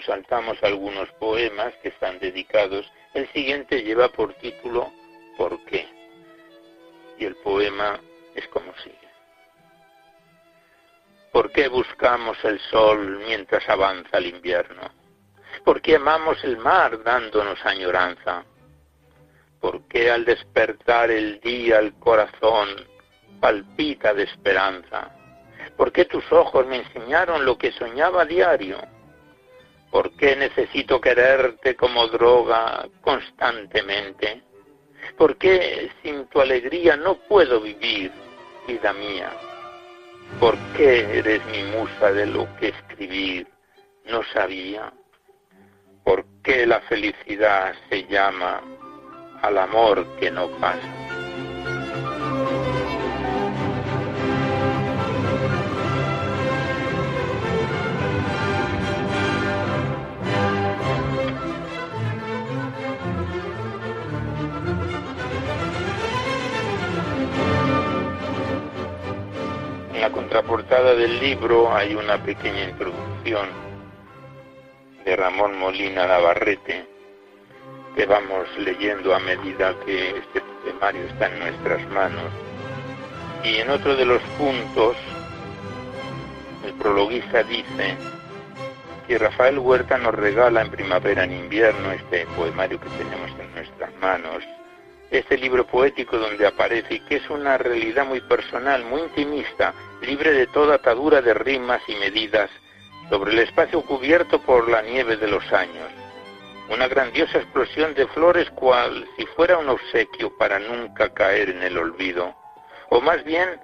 Saltamos 0.06 0.62
algunos 0.64 1.10
poemas 1.14 1.74
que 1.82 1.90
están 1.90 2.20
dedicados. 2.20 2.92
El 3.14 3.28
siguiente 3.32 3.84
lleva 3.84 4.10
por 4.10 4.34
título 4.36 4.92
¿Por 5.38 5.64
qué? 5.66 5.88
Y 7.18 7.26
el 7.26 7.36
poema 7.38 8.00
es 8.36 8.48
como 8.48 8.74
sigue. 8.78 8.98
¿Por 11.32 11.52
qué 11.52 11.68
buscamos 11.68 12.38
el 12.44 12.60
sol 12.60 13.20
mientras 13.26 13.68
avanza 13.68 14.18
el 14.18 14.28
invierno? 14.28 14.92
¿Por 15.64 15.82
qué 15.82 15.96
amamos 15.96 16.44
el 16.44 16.58
mar 16.58 17.02
dándonos 17.04 17.64
añoranza? 17.66 18.46
¿Por 19.60 19.88
qué 19.88 20.12
al 20.12 20.26
despertar 20.26 21.10
el 21.10 21.40
día 21.40 21.80
el 21.80 21.94
corazón 21.96 22.70
palpita 23.40 24.14
de 24.14 24.24
esperanza? 24.24 25.10
¿Por 25.78 25.92
qué 25.92 26.06
tus 26.06 26.30
ojos 26.32 26.68
me 26.68 26.78
enseñaron 26.78 27.46
lo 27.46 27.58
que 27.58 27.72
soñaba 27.72 28.26
diario? 28.26 28.93
¿Por 29.94 30.10
qué 30.14 30.36
necesito 30.36 31.00
quererte 31.00 31.76
como 31.76 32.08
droga 32.08 32.90
constantemente? 33.02 34.42
¿Por 35.16 35.38
qué 35.38 35.92
sin 36.02 36.26
tu 36.30 36.42
alegría 36.42 36.98
no 36.98 37.14
puedo 37.14 37.62
vivir, 37.62 38.12
vida 38.68 38.92
mía? 38.92 39.32
¿Por 40.40 40.58
qué 40.76 41.20
eres 41.20 41.46
mi 41.46 41.62
musa 41.66 42.12
de 42.12 42.26
lo 42.26 42.48
que 42.56 42.70
escribir 42.70 43.48
no 44.06 44.24
sabía? 44.34 44.92
¿Por 46.04 46.26
qué 46.44 46.66
la 46.66 46.82
felicidad 46.82 47.76
se 47.88 48.08
llama 48.08 48.64
al 49.44 49.60
amor 49.60 50.08
que 50.20 50.32
no 50.32 50.48
pasa? 50.58 51.03
Contraportada 70.14 70.94
del 70.94 71.20
libro 71.20 71.74
hay 71.74 71.96
una 71.96 72.22
pequeña 72.24 72.70
introducción 72.70 73.50
de 75.04 75.16
Ramón 75.16 75.58
Molina 75.58 76.08
Navarrete 76.08 76.88
que 77.96 78.06
vamos 78.06 78.48
leyendo 78.58 79.14
a 79.14 79.20
medida 79.20 79.76
que 79.86 80.18
este 80.18 80.42
poemario 80.64 81.04
está 81.06 81.28
en 81.28 81.40
nuestras 81.40 81.88
manos. 81.90 82.32
Y 83.44 83.58
en 83.58 83.70
otro 83.70 83.96
de 83.96 84.06
los 84.06 84.22
puntos, 84.38 84.96
el 86.66 86.74
prologuista 86.74 87.44
dice 87.44 87.98
que 89.08 89.18
Rafael 89.18 89.60
Huerta 89.60 89.98
nos 89.98 90.16
regala 90.16 90.62
en 90.62 90.72
primavera, 90.72 91.24
en 91.26 91.34
invierno, 91.34 91.92
este 91.92 92.26
poemario 92.38 92.80
que 92.80 92.90
tenemos 92.90 93.32
en 93.40 93.54
nuestras 93.54 93.94
manos, 94.00 94.44
este 95.20 95.38
libro 95.38 95.66
poético 95.68 96.18
donde 96.18 96.48
aparece 96.48 96.96
y 96.96 97.00
que 97.02 97.18
es 97.18 97.30
una 97.30 97.58
realidad 97.58 98.06
muy 98.06 98.20
personal, 98.22 98.84
muy 98.84 99.02
intimista, 99.02 99.74
libre 100.02 100.32
de 100.34 100.48
toda 100.48 100.76
atadura 100.76 101.22
de 101.22 101.36
rimas 101.36 101.82
y 101.88 101.96
medidas 101.96 102.50
sobre 103.10 103.34
el 103.34 103.40
espacio 103.40 103.82
cubierto 103.84 104.42
por 104.42 104.68
la 104.68 104.82
nieve 104.82 105.16
de 105.18 105.28
los 105.28 105.44
años. 105.54 105.88
Una 106.70 106.88
grandiosa 106.88 107.38
explosión 107.38 107.94
de 107.94 108.08
flores 108.08 108.50
cual 108.52 109.08
si 109.16 109.26
fuera 109.28 109.60
un 109.60 109.70
obsequio 109.70 110.36
para 110.38 110.58
nunca 110.58 111.14
caer 111.14 111.50
en 111.50 111.62
el 111.62 111.78
olvido, 111.78 112.34
o 112.90 113.00
más 113.00 113.24
bien 113.24 113.60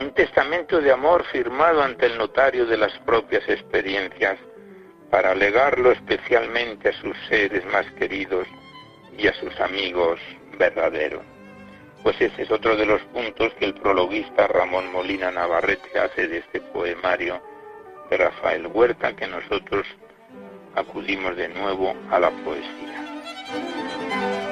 un 0.00 0.12
testamento 0.12 0.80
de 0.80 0.92
amor 0.92 1.24
firmado 1.32 1.82
ante 1.82 2.06
el 2.06 2.18
notario 2.18 2.66
de 2.66 2.76
las 2.76 2.92
propias 3.00 3.48
experiencias, 3.48 4.38
para 5.10 5.34
legarlo 5.34 5.92
especialmente 5.92 6.90
a 6.90 7.00
sus 7.00 7.16
seres 7.28 7.64
más 7.66 7.86
queridos 7.92 8.46
y 9.16 9.26
a 9.28 9.34
sus 9.34 9.58
amigos 9.60 10.20
verdaderos. 10.58 11.22
Pues 12.02 12.18
ese 12.20 12.42
es 12.42 12.50
otro 12.50 12.76
de 12.76 12.86
los 12.86 13.02
puntos 13.02 13.52
que 13.54 13.66
el 13.66 13.74
prologuista 13.74 14.46
Ramón 14.46 14.90
Molina 14.90 15.30
Navarrete 15.30 15.98
hace 15.98 16.28
de 16.28 16.38
este 16.38 16.60
poemario 16.60 17.42
de 18.08 18.16
Rafael 18.16 18.66
Huerta 18.66 19.14
que 19.14 19.26
nosotros 19.26 19.86
acudimos 20.74 21.36
de 21.36 21.48
nuevo 21.48 21.94
a 22.10 22.18
la 22.18 22.30
poesía. 22.30 24.49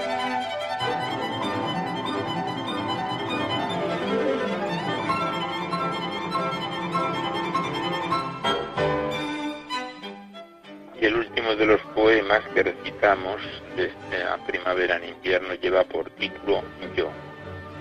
Último 11.29 11.55
de 11.57 11.67
los 11.67 11.81
poemas 11.95 12.43
que 12.55 12.63
recitamos 12.63 13.41
desde 13.77 14.25
la 14.25 14.39
primavera 14.47 14.97
en 14.97 15.11
invierno 15.11 15.55
lleva 15.55 15.85
por 15.85 16.09
título 16.11 16.63
Yo, 16.97 17.11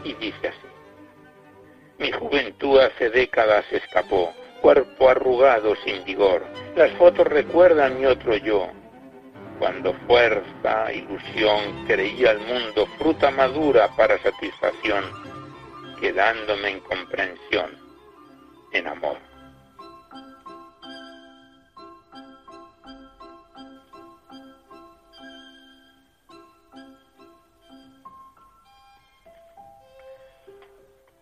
y 0.04 0.14
dice 0.16 0.50
así. 0.50 0.68
Mi 1.98 2.12
juventud 2.12 2.80
hace 2.80 3.10
décadas 3.10 3.66
escapó, 3.72 4.34
cuerpo 4.62 5.10
arrugado 5.10 5.76
sin 5.86 6.04
vigor, 6.04 6.44
las 6.76 6.92
fotos 6.94 7.26
recuerdan 7.28 8.00
mi 8.00 8.06
otro 8.06 8.36
yo, 8.36 8.70
cuando 9.60 9.94
fuerza, 10.08 10.92
ilusión, 10.94 11.86
creía 11.88 12.32
el 12.32 12.40
mundo 12.40 12.86
fruta 12.98 13.32
madura 13.32 13.88
para 13.96 14.22
satisfacción, 14.22 15.06
quedándome 16.00 16.70
en 16.70 16.80
comprensión, 16.82 17.72
en 18.74 18.88
amor. 18.88 19.27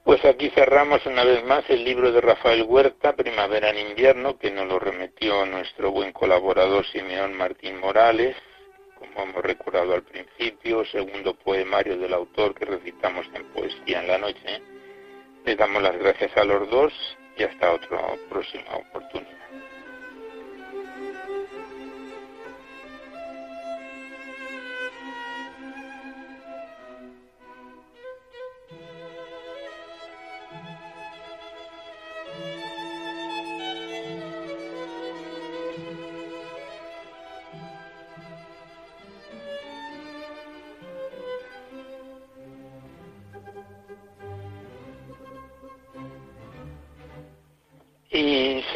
Pues 0.06 0.24
aquí 0.24 0.52
cerramos 0.52 1.04
una 1.08 1.24
vez 1.24 1.44
más 1.46 1.68
el 1.68 1.84
libro 1.84 2.12
de 2.12 2.22
Rafael 2.22 2.62
Huerta, 2.62 3.14
Primavera 3.14 3.72
en 3.72 3.90
invierno, 3.90 4.38
que 4.38 4.52
nos 4.52 4.68
lo 4.68 4.78
remitió 4.78 5.48
nuestro 5.48 5.90
buen 5.90 6.12
colaborador 6.12 6.86
Simeón 6.86 7.34
Martín 7.34 7.80
Morales, 7.80 8.36
como 9.00 9.24
hemos 9.24 9.44
recordado 9.44 9.96
al 9.96 10.04
principio, 10.04 10.86
segundo 10.86 11.34
poemario 11.34 11.98
del 11.98 12.14
autor 12.14 12.54
que 12.54 12.66
recitamos 12.66 13.26
en 13.34 13.46
Poesía 13.46 14.02
en 14.02 14.08
la 14.08 14.20
Noche. 14.20 14.62
Les 15.44 15.58
damos 15.58 15.82
las 15.82 15.98
gracias 15.98 16.38
a 16.38 16.44
los 16.44 16.70
dos 16.70 16.94
y 17.36 17.42
hasta 17.42 17.74
otra 17.74 18.00
próxima 18.30 18.76
oportunidad. 18.76 19.45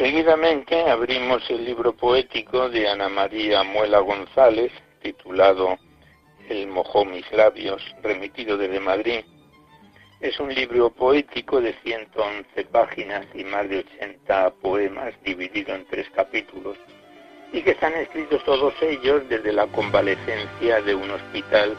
Seguidamente 0.00 0.88
abrimos 0.88 1.42
el 1.50 1.62
libro 1.62 1.92
poético 1.92 2.70
de 2.70 2.88
Ana 2.88 3.10
María 3.10 3.62
Muela 3.62 3.98
González, 3.98 4.72
titulado 5.02 5.76
El 6.48 6.68
mojó 6.68 7.04
mis 7.04 7.30
labios, 7.32 7.82
remitido 8.02 8.56
desde 8.56 8.80
Madrid. 8.80 9.20
Es 10.18 10.40
un 10.40 10.54
libro 10.54 10.88
poético 10.88 11.60
de 11.60 11.74
111 11.82 12.64
páginas 12.72 13.26
y 13.34 13.44
más 13.44 13.68
de 13.68 13.80
80 13.80 14.54
poemas, 14.62 15.12
dividido 15.22 15.74
en 15.74 15.84
tres 15.84 16.08
capítulos, 16.14 16.78
y 17.52 17.60
que 17.60 17.72
están 17.72 17.92
escritos 17.92 18.42
todos 18.44 18.72
ellos 18.80 19.28
desde 19.28 19.52
la 19.52 19.66
convalecencia 19.66 20.80
de 20.80 20.94
un 20.94 21.10
hospital 21.10 21.76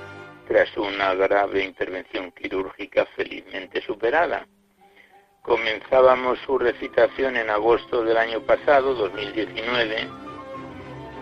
tras 0.47 0.77
una 0.77 1.15
grave 1.15 1.65
intervención 1.65 2.31
quirúrgica 2.34 3.07
felizmente 3.15 3.81
superada. 3.81 4.45
Comenzábamos 5.41 6.38
su 6.45 6.60
recitación 6.60 7.36
en 7.36 7.49
agosto 7.49 8.04
del 8.04 8.15
año 8.17 8.41
pasado, 8.41 8.93
2019, 8.93 10.08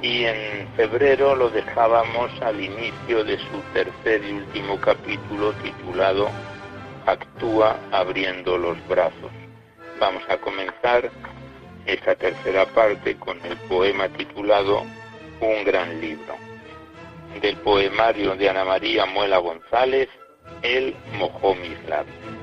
y 0.02 0.26
en 0.26 0.68
febrero 0.76 1.38
lo 1.38 1.50
dejábamos 1.50 2.30
al 2.42 2.60
inicio 2.60 3.24
de 3.24 3.38
su 3.38 3.62
tercer 3.74 4.22
y 4.26 4.34
último 4.34 4.80
capítulo 4.82 5.54
titulado 5.64 6.30
Actúa 7.06 7.80
abriendo 7.92 8.58
los 8.58 8.78
brazos. 8.90 9.32
Vamos 10.02 10.24
a 10.28 10.38
comenzar 10.38 11.10
esta 11.86 12.14
tercera 12.16 12.66
parte 12.66 13.16
con 13.16 13.40
el 13.46 13.56
poema 13.70 14.10
titulado 14.10 14.84
Un 15.40 15.64
gran 15.64 16.02
libro, 16.02 16.36
del 17.42 17.56
poemario 17.58 18.36
de 18.36 18.50
Ana 18.50 18.66
María 18.66 19.06
Muela 19.06 19.38
González, 19.38 20.10
Él 20.62 20.94
mojó 21.18 21.56
mis 21.56 21.82
labios. 21.88 22.39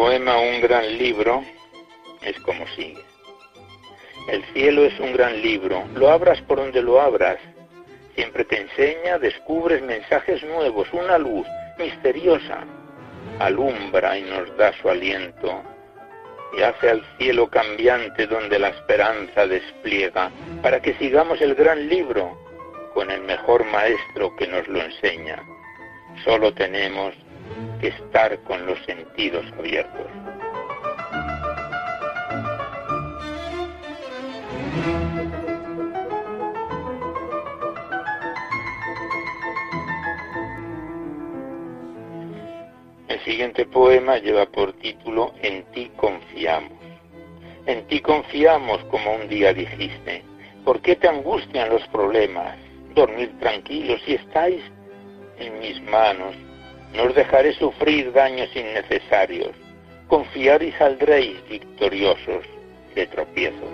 Poema 0.00 0.38
Un 0.38 0.62
gran 0.62 0.96
libro 0.96 1.44
es 2.22 2.40
como 2.40 2.66
sigue. 2.68 3.04
El 4.28 4.42
cielo 4.54 4.86
es 4.86 4.98
un 4.98 5.12
gran 5.12 5.42
libro, 5.42 5.84
lo 5.94 6.08
abras 6.08 6.40
por 6.40 6.56
donde 6.56 6.80
lo 6.80 6.98
abras, 7.02 7.36
siempre 8.14 8.46
te 8.46 8.62
enseña, 8.62 9.18
descubres 9.18 9.82
mensajes 9.82 10.42
nuevos, 10.42 10.88
una 10.94 11.18
luz 11.18 11.46
misteriosa, 11.78 12.64
alumbra 13.40 14.16
y 14.16 14.22
nos 14.22 14.56
da 14.56 14.72
su 14.80 14.88
aliento, 14.88 15.62
y 16.56 16.62
hace 16.62 16.88
al 16.88 17.04
cielo 17.18 17.50
cambiante 17.50 18.26
donde 18.26 18.58
la 18.58 18.70
esperanza 18.70 19.46
despliega, 19.46 20.30
para 20.62 20.80
que 20.80 20.94
sigamos 20.94 21.42
el 21.42 21.54
gran 21.54 21.90
libro 21.90 22.38
con 22.94 23.10
el 23.10 23.20
mejor 23.20 23.66
maestro 23.66 24.34
que 24.36 24.46
nos 24.46 24.66
lo 24.66 24.80
enseña. 24.80 25.42
Solo 26.24 26.54
tenemos 26.54 27.14
que 27.80 27.88
estar 27.88 28.38
con 28.44 28.66
los 28.66 28.78
sentidos 28.84 29.44
abiertos. 29.58 30.06
El 43.08 43.20
siguiente 43.24 43.66
poema 43.66 44.18
lleva 44.18 44.46
por 44.46 44.72
título 44.74 45.34
En 45.42 45.64
ti 45.72 45.90
confiamos. 45.96 46.78
En 47.66 47.86
ti 47.86 48.00
confiamos 48.00 48.82
como 48.84 49.14
un 49.14 49.28
día 49.28 49.52
dijiste. 49.52 50.24
¿Por 50.64 50.80
qué 50.80 50.96
te 50.96 51.08
angustian 51.08 51.68
los 51.68 51.86
problemas? 51.88 52.56
Dormir 52.94 53.32
tranquilos 53.38 54.00
si 54.06 54.14
estáis 54.14 54.62
en 55.38 55.58
mis 55.58 55.80
manos. 55.82 56.34
No 56.94 57.04
os 57.04 57.14
dejaré 57.14 57.52
sufrir 57.54 58.12
daños 58.12 58.54
innecesarios. 58.54 59.50
Confiar 60.08 60.62
y 60.62 60.72
saldréis 60.72 61.36
victoriosos 61.48 62.44
de 62.94 63.06
tropiezos. 63.06 63.70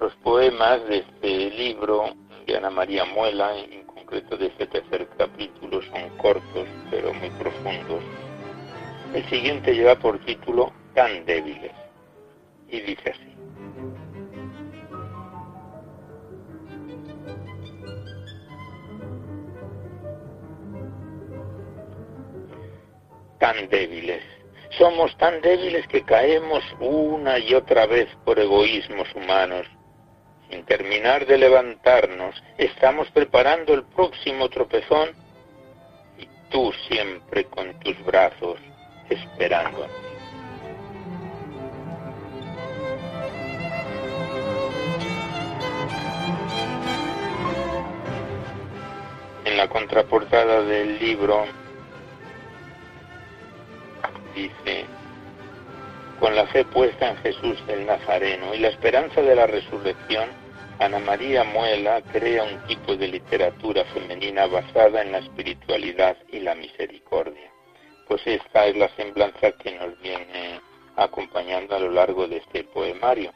Los 0.00 0.14
poemas 0.16 0.86
de 0.88 0.98
este 0.98 1.50
libro 1.50 2.14
de 2.46 2.56
Ana 2.56 2.70
María 2.70 3.04
Muela, 3.04 3.56
en 3.56 3.84
concreto 3.84 4.36
de 4.36 4.46
este 4.46 4.66
tercer 4.66 5.08
capítulo, 5.16 5.82
son 5.82 6.08
cortos 6.16 6.66
pero 6.90 7.12
muy 7.14 7.30
profundos. 7.30 8.02
El 9.14 9.24
siguiente 9.28 9.72
lleva 9.72 9.96
por 9.96 10.18
título 10.24 10.72
Tan 10.94 11.24
débiles 11.24 11.72
y 12.68 12.80
dice 12.80 13.10
así. 13.10 13.37
Tan 23.38 23.68
débiles. 23.68 24.22
Somos 24.76 25.16
tan 25.16 25.40
débiles 25.40 25.86
que 25.86 26.02
caemos 26.02 26.62
una 26.80 27.38
y 27.38 27.54
otra 27.54 27.86
vez 27.86 28.08
por 28.24 28.38
egoísmos 28.38 29.08
humanos. 29.14 29.66
Sin 30.50 30.64
terminar 30.64 31.26
de 31.26 31.38
levantarnos, 31.38 32.42
estamos 32.58 33.10
preparando 33.10 33.74
el 33.74 33.84
próximo 33.84 34.48
tropezón 34.48 35.10
y 36.18 36.26
tú 36.50 36.72
siempre 36.88 37.44
con 37.44 37.78
tus 37.80 38.02
brazos 38.04 38.58
esperándonos. 39.08 39.90
En 49.44 49.56
la 49.56 49.68
contraportada 49.68 50.62
del 50.62 50.98
libro 50.98 51.46
dice, 54.38 54.86
con 56.20 56.34
la 56.34 56.46
fe 56.46 56.64
puesta 56.64 57.10
en 57.10 57.16
Jesús 57.18 57.62
el 57.68 57.86
Nazareno 57.86 58.54
y 58.54 58.58
la 58.58 58.68
esperanza 58.68 59.20
de 59.20 59.34
la 59.34 59.46
resurrección, 59.46 60.28
Ana 60.78 61.00
María 61.00 61.42
Muela 61.42 62.02
crea 62.12 62.44
un 62.44 62.58
tipo 62.66 62.96
de 62.96 63.08
literatura 63.08 63.84
femenina 63.86 64.46
basada 64.46 65.02
en 65.02 65.12
la 65.12 65.18
espiritualidad 65.18 66.16
y 66.30 66.38
la 66.38 66.54
misericordia. 66.54 67.50
Pues 68.06 68.24
esta 68.26 68.66
es 68.66 68.76
la 68.76 68.88
semblanza 68.90 69.52
que 69.52 69.72
nos 69.72 70.00
viene 70.00 70.60
acompañando 70.96 71.74
a 71.74 71.80
lo 71.80 71.90
largo 71.90 72.28
de 72.28 72.36
este 72.38 72.64
poemario. 72.64 73.32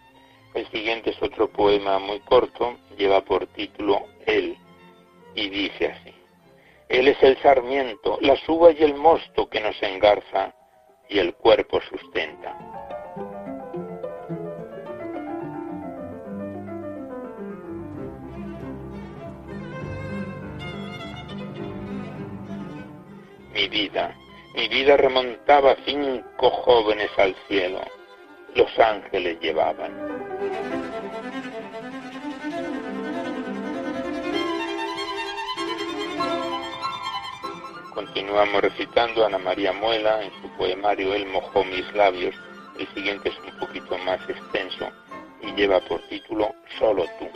El 0.55 0.71
siguiente 0.71 1.11
es 1.11 1.23
otro 1.23 1.49
poema 1.49 1.99
muy 1.99 2.21
corto, 2.21 2.77
lleva 2.97 3.23
por 3.23 3.47
título 3.49 4.07
Él, 4.27 4.57
y 5.35 5.49
dice 5.49 5.87
así. 5.87 6.15
Él 6.88 7.09
es 7.09 7.21
el 7.23 7.37
sarmiento, 7.38 8.19
la 8.21 8.37
suba 8.45 8.71
y 8.71 8.83
el 8.83 8.95
mosto 8.95 9.49
que 9.49 9.61
nos 9.61 9.83
engarza 9.83 10.55
y 11.12 11.18
el 11.18 11.35
cuerpo 11.35 11.81
sustenta. 11.83 12.57
Mi 23.53 23.68
vida, 23.68 24.16
mi 24.55 24.68
vida 24.68 24.96
remontaba 24.96 25.77
cinco 25.85 26.51
jóvenes 26.51 27.11
al 27.18 27.35
cielo. 27.46 27.81
Los 28.55 28.79
ángeles 28.79 29.38
llevaban. 29.40 30.71
Continuamos 38.05 38.62
recitando 38.62 39.23
a 39.23 39.29
Ana 39.29 39.38
María 39.38 39.73
Muela 39.73 40.25
en 40.25 40.33
su 40.43 40.49
poemario 40.57 41.15
Él 41.15 41.25
mojó 41.27 41.62
mis 41.65 41.91
labios. 41.95 42.35
El 42.77 42.88
siguiente 42.88 43.29
es 43.29 43.38
un 43.38 43.57
poquito 43.61 43.97
más 43.99 44.19
extenso 44.29 44.91
y 45.41 45.53
lleva 45.53 45.79
por 45.83 46.01
título 46.09 46.53
Solo 46.81 47.05
tú. 47.21 47.29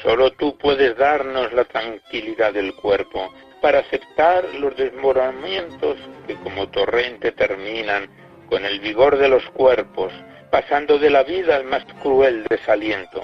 Solo 0.00 0.30
tú 0.34 0.56
puedes 0.58 0.96
darnos 0.96 1.52
la 1.52 1.64
tranquilidad 1.64 2.52
del 2.52 2.72
cuerpo 2.76 3.34
para 3.60 3.80
aceptar 3.80 4.44
los 4.54 4.76
desmoronamientos 4.76 5.98
que 6.28 6.36
como 6.36 6.68
torrente 6.68 7.32
terminan 7.32 8.08
con 8.48 8.64
el 8.64 8.78
vigor 8.78 9.18
de 9.18 9.28
los 9.28 9.44
cuerpos 9.50 10.12
pasando 10.50 10.98
de 10.98 11.10
la 11.10 11.22
vida 11.22 11.56
al 11.56 11.64
más 11.64 11.84
cruel 12.02 12.44
desaliento. 12.48 13.22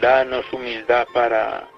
Danos 0.00 0.50
humildad 0.52 1.06
para 1.12 1.68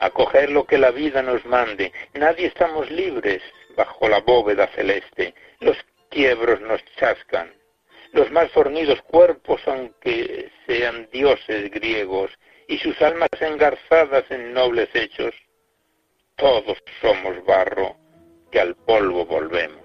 acoger 0.00 0.50
lo 0.50 0.64
que 0.64 0.78
la 0.78 0.90
vida 0.90 1.22
nos 1.22 1.44
mande. 1.44 1.92
Nadie 2.14 2.46
estamos 2.46 2.90
libres 2.90 3.42
bajo 3.76 4.08
la 4.08 4.20
bóveda 4.20 4.68
celeste. 4.68 5.34
Los 5.60 5.76
quiebros 6.10 6.60
nos 6.60 6.84
chascan. 6.96 7.52
Los 8.12 8.30
más 8.30 8.50
fornidos 8.52 9.02
cuerpos, 9.02 9.60
aunque 9.66 10.50
sean 10.66 11.08
dioses 11.10 11.70
griegos, 11.70 12.30
y 12.68 12.78
sus 12.78 13.00
almas 13.02 13.28
engarzadas 13.40 14.24
en 14.30 14.54
nobles 14.54 14.88
hechos, 14.94 15.34
todos 16.36 16.78
somos 17.00 17.44
barro 17.44 17.96
que 18.50 18.60
al 18.60 18.74
polvo 18.76 19.26
volvemos. 19.26 19.83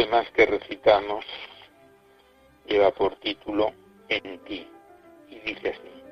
Poemas 0.00 0.30
que 0.30 0.46
recitamos 0.46 1.24
lleva 2.66 2.90
por 2.90 3.16
título 3.16 3.72
En 4.08 4.38
ti. 4.44 4.66
Y 5.28 5.38
dice 5.40 5.70
así. 5.70 6.02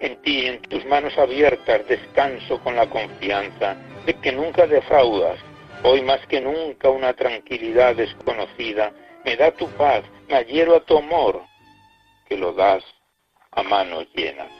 En 0.00 0.20
ti, 0.22 0.46
en 0.46 0.62
tus 0.62 0.84
manos 0.86 1.16
abiertas, 1.18 1.86
descanso 1.86 2.58
con 2.62 2.76
la 2.76 2.88
confianza 2.88 3.76
de 4.06 4.14
que 4.14 4.32
nunca 4.32 4.66
defraudas. 4.66 5.38
Hoy 5.82 6.02
más 6.02 6.26
que 6.28 6.40
nunca 6.40 6.88
una 6.88 7.12
tranquilidad 7.12 7.94
desconocida 7.94 8.92
me 9.24 9.36
da 9.36 9.50
tu 9.50 9.68
paz, 9.72 10.02
me 10.28 10.36
adhiero 10.36 10.76
a 10.76 10.80
tu 10.80 10.96
amor, 10.96 11.42
que 12.28 12.36
lo 12.36 12.52
das 12.52 12.84
a 13.50 13.62
manos 13.62 14.06
llenas. 14.14 14.50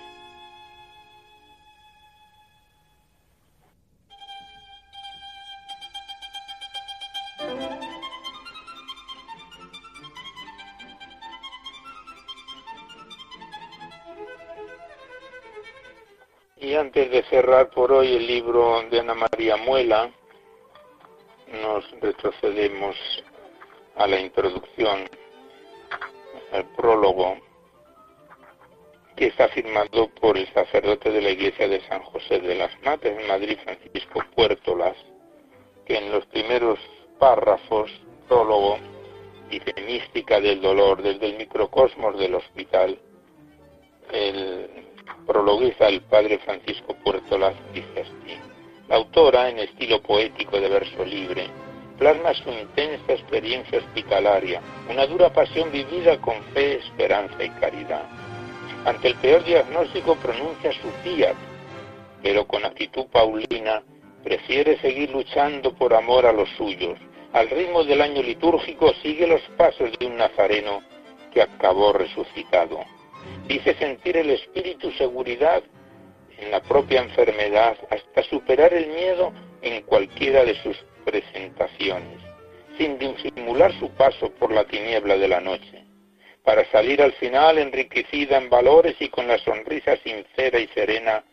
Antes 16.97 17.12
de 17.12 17.28
cerrar 17.28 17.68
por 17.68 17.92
hoy 17.92 18.16
el 18.16 18.26
libro 18.26 18.82
de 18.90 19.01
Ana 19.01 19.12
María 19.12 19.59
Muela, 19.59 20.11
nos 21.62 21.90
retrocedemos 22.01 22.97
a 23.97 24.07
la 24.07 24.18
introducción, 24.18 25.01
al 26.53 26.64
prólogo, 26.74 27.36
que 29.14 29.26
está 29.26 29.47
firmado 29.49 30.09
por 30.09 30.38
el 30.38 30.51
sacerdote 30.55 31.11
de 31.11 31.20
la 31.20 31.30
iglesia 31.32 31.68
de 31.68 31.82
San 31.82 32.03
José 32.03 32.40
de 32.40 32.55
las 32.55 32.70
Mates 32.82 33.20
en 33.20 33.28
Madrid, 33.28 33.59
Francisco 33.62 34.24
Puertolas, 34.34 34.97
que 35.84 35.99
en 35.99 36.11
los 36.11 36.24
primeros 36.26 36.78
párrafos, 37.18 37.90
prólogo, 38.26 38.78
dice 39.51 39.74
mística 39.82 40.40
del 40.40 40.62
dolor 40.62 41.03
desde 41.03 41.26
el 41.26 41.36
microcosmos 41.36 42.18
del 42.18 42.36
hospital. 42.36 42.99
Prologuiza 45.27 45.89
el 45.89 46.01
padre 46.03 46.39
Francisco 46.39 46.95
Puertolas 47.05 47.55
dice 47.74 48.01
así. 48.01 48.39
La 48.89 48.97
autora, 48.97 49.49
en 49.49 49.59
estilo 49.59 50.01
poético 50.01 50.61
de 50.61 50.68
verso 50.68 51.05
libre, 51.05 51.49
plasma 51.99 52.33
su 52.35 52.51
intensa 52.51 53.12
experiencia 53.12 53.79
hospitalaria, 53.79 54.61
una 54.89 55.07
dura 55.07 55.33
pasión 55.33 55.72
vivida 55.72 56.20
con 56.20 56.41
fe, 56.55 56.77
esperanza 56.77 57.43
y 57.43 57.51
caridad. 57.51 58.05
Ante 58.85 59.09
el 59.09 59.14
peor 59.16 59.43
diagnóstico 59.45 60.14
pronuncia 60.16 60.70
su 60.72 60.89
fiat, 61.03 61.35
pero 62.22 62.47
con 62.47 62.64
actitud 62.64 63.07
paulina 63.07 63.83
prefiere 64.22 64.79
seguir 64.79 65.11
luchando 65.11 65.74
por 65.74 65.95
amor 65.95 66.27
a 66.27 66.33
los 66.33 66.49
suyos. 66.51 66.99
Al 67.33 67.51
ritmo 67.51 67.85
del 67.85 68.01
año 68.01 68.22
litúrgico 68.22 68.93
sigue 69.03 69.27
los 69.27 69.43
pasos 69.57 69.91
de 69.99 70.07
un 70.07 70.16
nazareno 70.16 70.83
que 71.33 71.43
acabó 71.43 71.93
resucitado. 71.93 72.81
Dice 73.47 73.74
sentir 73.74 74.16
el 74.16 74.31
espíritu 74.31 74.91
seguridad 74.93 75.62
en 76.39 76.51
la 76.51 76.61
propia 76.62 77.03
enfermedad 77.03 77.77
hasta 77.91 78.22
superar 78.24 78.74
el 78.74 78.89
miedo 78.89 79.33
en 79.62 79.83
cualquiera 79.83 80.45
de 80.45 80.55
sus 80.62 80.77
presentaciones, 81.05 82.20
sin 82.77 82.99
disimular 82.99 83.72
su 83.79 83.91
paso 83.91 84.31
por 84.33 84.53
la 84.53 84.64
tiniebla 84.64 85.16
de 85.16 85.29
la 85.29 85.41
noche, 85.41 85.85
para 86.45 86.64
salir 86.70 87.01
al 87.01 87.12
final 87.14 87.59
enriquecida 87.59 88.37
en 88.39 88.51
valores 88.51 88.97
y 89.01 89.09
con 89.09 89.27
la 89.27 89.39
sonrisa 89.39 89.97
sincera 89.99 90.59
y 90.59 90.66
serena 90.68 91.24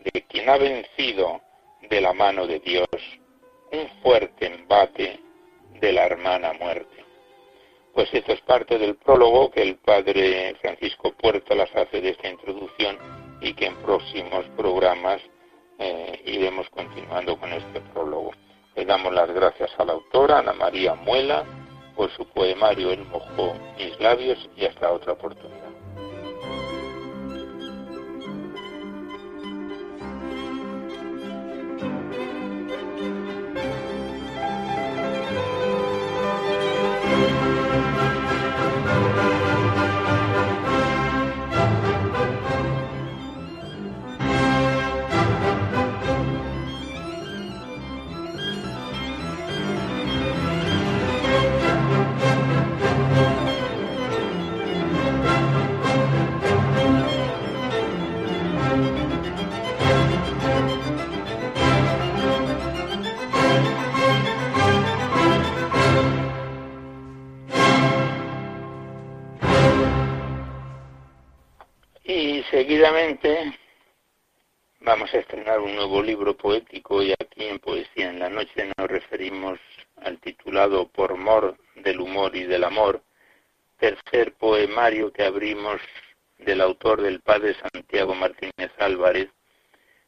de 0.00 0.22
quien 0.22 0.48
ha 0.48 0.56
vencido 0.56 1.40
de 1.88 2.00
la 2.00 2.12
mano 2.12 2.46
de 2.46 2.58
Dios 2.60 2.88
un 3.72 3.88
fuerte 4.02 4.46
embate 4.46 5.18
de 5.80 5.92
la 5.92 6.06
hermana 6.06 6.52
muerte. 6.52 6.91
Pues 7.94 8.08
esto 8.14 8.32
es 8.32 8.40
parte 8.42 8.78
del 8.78 8.96
prólogo 8.96 9.50
que 9.50 9.62
el 9.62 9.76
padre 9.76 10.54
Francisco 10.60 11.12
Puerta 11.12 11.54
las 11.54 11.74
hace 11.76 12.00
de 12.00 12.10
esta 12.10 12.28
introducción 12.28 12.96
y 13.40 13.52
que 13.52 13.66
en 13.66 13.76
próximos 13.76 14.46
programas 14.56 15.20
eh, 15.78 16.22
iremos 16.24 16.68
continuando 16.70 17.36
con 17.36 17.52
este 17.52 17.80
prólogo. 17.92 18.32
Le 18.76 18.86
damos 18.86 19.12
las 19.12 19.30
gracias 19.30 19.70
a 19.78 19.84
la 19.84 19.92
autora, 19.92 20.38
Ana 20.38 20.54
María 20.54 20.94
Muela, 20.94 21.44
por 21.94 22.10
su 22.12 22.24
poemario 22.26 22.92
El 22.92 23.04
mojó 23.04 23.54
mis 23.76 23.98
labios 24.00 24.38
y 24.56 24.64
hasta 24.64 24.90
otra 24.90 25.12
oportunidad. 25.12 25.71
Seguidamente 72.82 73.56
vamos 74.80 75.14
a 75.14 75.18
estrenar 75.18 75.60
un 75.60 75.76
nuevo 75.76 76.02
libro 76.02 76.36
poético 76.36 77.00
y 77.00 77.12
aquí 77.12 77.44
en 77.44 77.60
Poesía 77.60 78.10
en 78.10 78.18
la 78.18 78.28
Noche 78.28 78.72
nos 78.76 78.90
referimos 78.90 79.60
al 80.02 80.18
titulado 80.18 80.88
Por 80.88 81.16
mor 81.16 81.56
del 81.76 82.00
humor 82.00 82.34
y 82.34 82.42
del 82.42 82.64
amor, 82.64 83.00
tercer 83.78 84.32
poemario 84.34 85.12
que 85.12 85.22
abrimos 85.22 85.80
del 86.38 86.60
autor 86.60 87.02
del 87.02 87.20
padre 87.20 87.54
Santiago 87.54 88.16
Martínez 88.16 88.72
Álvarez, 88.78 89.28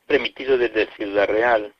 remitido 0.08 0.58
desde 0.58 0.92
Ciudad 0.96 1.28
Real. 1.28 1.72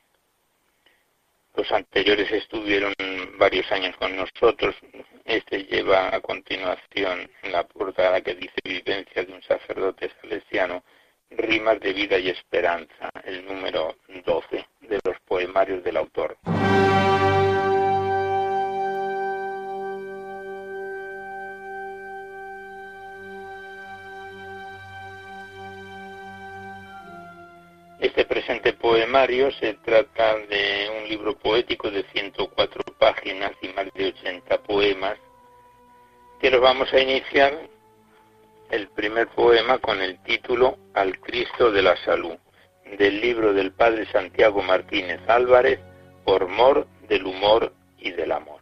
Los 1.55 1.71
anteriores 1.71 2.29
estuvieron 2.31 2.93
varios 3.37 3.71
años 3.71 3.95
con 3.97 4.15
nosotros, 4.15 4.75
este 5.23 5.63
lleva 5.63 6.13
a 6.13 6.19
continuación 6.19 7.29
en 7.43 7.51
la 7.51 7.63
portada 7.63 8.21
que 8.21 8.35
dice 8.35 8.55
Vivencia 8.63 9.23
de 9.23 9.33
un 9.33 9.41
sacerdote 9.41 10.11
salesiano, 10.21 10.83
Rimas 11.31 11.79
de 11.79 11.93
vida 11.93 12.19
y 12.19 12.29
esperanza, 12.29 13.09
el 13.23 13.45
número 13.45 13.95
12 14.25 14.65
de 14.81 14.99
los 15.03 15.19
poemarios 15.21 15.83
del 15.83 15.97
autor. 15.97 16.37
Este 28.05 28.23
presente 28.23 28.73
poemario 28.73 29.51
se 29.53 29.73
trata 29.83 30.37
de 30.37 30.91
un 30.95 31.09
libro 31.09 31.35
poético 31.39 31.89
de 31.89 32.03
104 32.13 32.83
páginas 32.99 33.53
y 33.63 33.69
más 33.69 33.91
de 33.95 34.09
80 34.09 34.61
poemas, 34.61 35.17
que 36.39 36.55
vamos 36.55 36.93
a 36.93 36.99
iniciar 36.99 37.67
el 38.69 38.89
primer 38.89 39.27
poema 39.29 39.79
con 39.79 40.03
el 40.03 40.21
título 40.21 40.77
Al 40.93 41.19
Cristo 41.19 41.71
de 41.71 41.81
la 41.81 41.97
Salud, 42.05 42.37
del 42.95 43.19
libro 43.19 43.53
del 43.53 43.71
Padre 43.71 44.05
Santiago 44.11 44.61
Martínez 44.61 45.19
Álvarez, 45.27 45.79
Por 46.23 46.47
mor 46.47 46.85
del 47.09 47.25
humor 47.25 47.73
y 47.97 48.11
del 48.11 48.33
amor. 48.33 48.61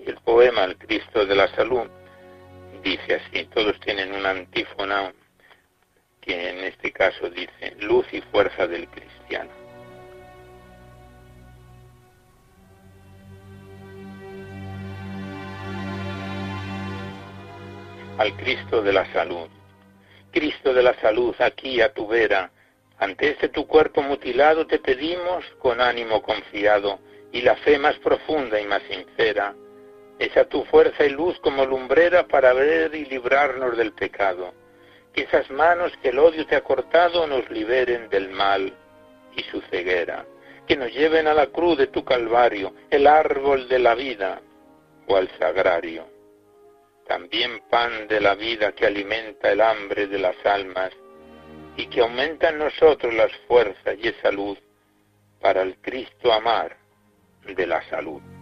El 0.00 0.16
poema 0.16 0.64
Al 0.64 0.76
Cristo 0.78 1.24
de 1.24 1.36
la 1.36 1.46
Salud 1.54 1.88
dice 2.82 3.14
así, 3.14 3.44
todos 3.54 3.78
tienen 3.78 4.12
una 4.12 4.30
antífona 4.30 5.14
que 6.24 6.48
en 6.48 6.58
este 6.60 6.90
caso 6.90 7.28
dice 7.28 7.76
luz 7.80 8.06
y 8.12 8.20
fuerza 8.22 8.66
del 8.66 8.88
cristiano. 8.88 9.50
Al 18.16 18.34
Cristo 18.36 18.80
de 18.80 18.92
la 18.92 19.12
salud. 19.12 19.48
Cristo 20.30 20.72
de 20.72 20.82
la 20.82 20.94
salud, 21.00 21.34
aquí 21.40 21.80
a 21.80 21.92
tu 21.92 22.06
vera, 22.06 22.50
ante 22.98 23.30
este 23.30 23.48
tu 23.48 23.66
cuerpo 23.66 24.02
mutilado 24.02 24.66
te 24.66 24.78
pedimos 24.78 25.44
con 25.58 25.80
ánimo 25.80 26.22
confiado 26.22 27.00
y 27.32 27.42
la 27.42 27.56
fe 27.56 27.78
más 27.78 27.96
profunda 27.98 28.60
y 28.60 28.66
más 28.66 28.82
sincera, 28.84 29.54
esa 30.18 30.44
tu 30.44 30.64
fuerza 30.64 31.04
y 31.04 31.10
luz 31.10 31.38
como 31.40 31.66
lumbrera 31.66 32.26
para 32.26 32.52
ver 32.52 32.94
y 32.94 33.04
librarnos 33.04 33.76
del 33.76 33.92
pecado 33.92 34.54
que 35.14 35.22
esas 35.22 35.48
manos 35.50 35.92
que 36.02 36.08
el 36.08 36.18
odio 36.18 36.46
te 36.46 36.56
ha 36.56 36.62
cortado 36.62 37.26
nos 37.26 37.48
liberen 37.48 38.08
del 38.10 38.30
mal 38.30 38.74
y 39.36 39.42
su 39.44 39.60
ceguera, 39.62 40.26
que 40.66 40.76
nos 40.76 40.92
lleven 40.92 41.28
a 41.28 41.34
la 41.34 41.46
cruz 41.46 41.78
de 41.78 41.86
tu 41.86 42.04
calvario, 42.04 42.74
el 42.90 43.06
árbol 43.06 43.68
de 43.68 43.78
la 43.78 43.94
vida 43.94 44.42
o 45.06 45.16
al 45.16 45.30
sagrario. 45.38 46.06
También 47.06 47.60
pan 47.70 48.08
de 48.08 48.20
la 48.20 48.34
vida 48.34 48.72
que 48.72 48.86
alimenta 48.86 49.52
el 49.52 49.60
hambre 49.60 50.06
de 50.06 50.18
las 50.18 50.36
almas 50.44 50.90
y 51.76 51.86
que 51.86 52.00
aumenta 52.00 52.48
en 52.48 52.58
nosotros 52.58 53.14
las 53.14 53.30
fuerzas 53.46 53.96
y 54.02 54.08
esa 54.08 54.30
luz 54.30 54.58
para 55.40 55.62
el 55.62 55.76
Cristo 55.76 56.32
amar 56.32 56.76
de 57.44 57.66
la 57.66 57.82
salud. 57.90 58.33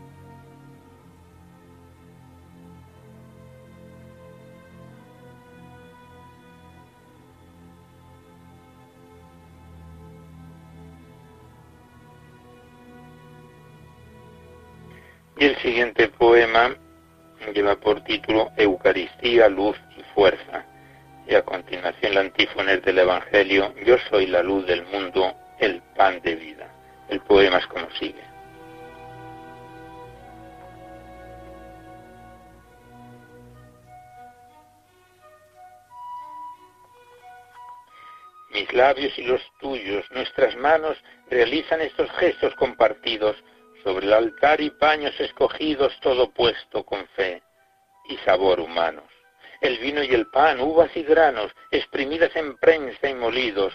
Y 15.42 15.46
el 15.46 15.56
siguiente 15.56 16.06
poema 16.06 16.72
lleva 17.52 17.74
por 17.74 18.04
título 18.04 18.52
Eucaristía, 18.56 19.48
Luz 19.48 19.76
y 19.98 20.02
Fuerza. 20.14 20.64
Y 21.26 21.34
a 21.34 21.42
continuación 21.42 22.14
la 22.14 22.20
antífona 22.20 22.76
del 22.76 23.00
Evangelio, 23.00 23.74
Yo 23.84 23.96
soy 24.08 24.28
la 24.28 24.40
luz 24.40 24.64
del 24.66 24.84
mundo, 24.84 25.34
el 25.58 25.82
pan 25.96 26.20
de 26.22 26.36
vida. 26.36 26.72
El 27.08 27.18
poema 27.22 27.58
es 27.58 27.66
como 27.66 27.90
sigue. 27.98 28.22
Mis 38.52 38.72
labios 38.72 39.18
y 39.18 39.24
los 39.24 39.42
tuyos, 39.58 40.04
nuestras 40.12 40.54
manos 40.54 40.96
realizan 41.28 41.80
estos 41.80 42.08
gestos 42.12 42.54
compartidos 42.54 43.42
sobre 43.82 44.06
el 44.06 44.12
altar 44.12 44.60
y 44.60 44.70
paños 44.70 45.18
escogidos 45.18 45.98
todo 46.00 46.30
puesto 46.30 46.84
con 46.84 47.06
fe 47.08 47.42
y 48.08 48.16
sabor 48.18 48.60
humanos. 48.60 49.04
El 49.60 49.78
vino 49.78 50.02
y 50.02 50.08
el 50.08 50.26
pan, 50.26 50.60
uvas 50.60 50.90
y 50.96 51.02
granos, 51.02 51.52
exprimidas 51.70 52.34
en 52.34 52.56
prensa 52.56 53.08
y 53.08 53.14
molidos, 53.14 53.72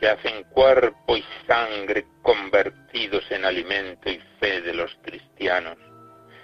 se 0.00 0.08
hacen 0.08 0.44
cuerpo 0.44 1.16
y 1.16 1.24
sangre 1.46 2.06
convertidos 2.22 3.28
en 3.30 3.44
alimento 3.44 4.08
y 4.10 4.20
fe 4.38 4.60
de 4.60 4.74
los 4.74 4.96
cristianos. 5.02 5.76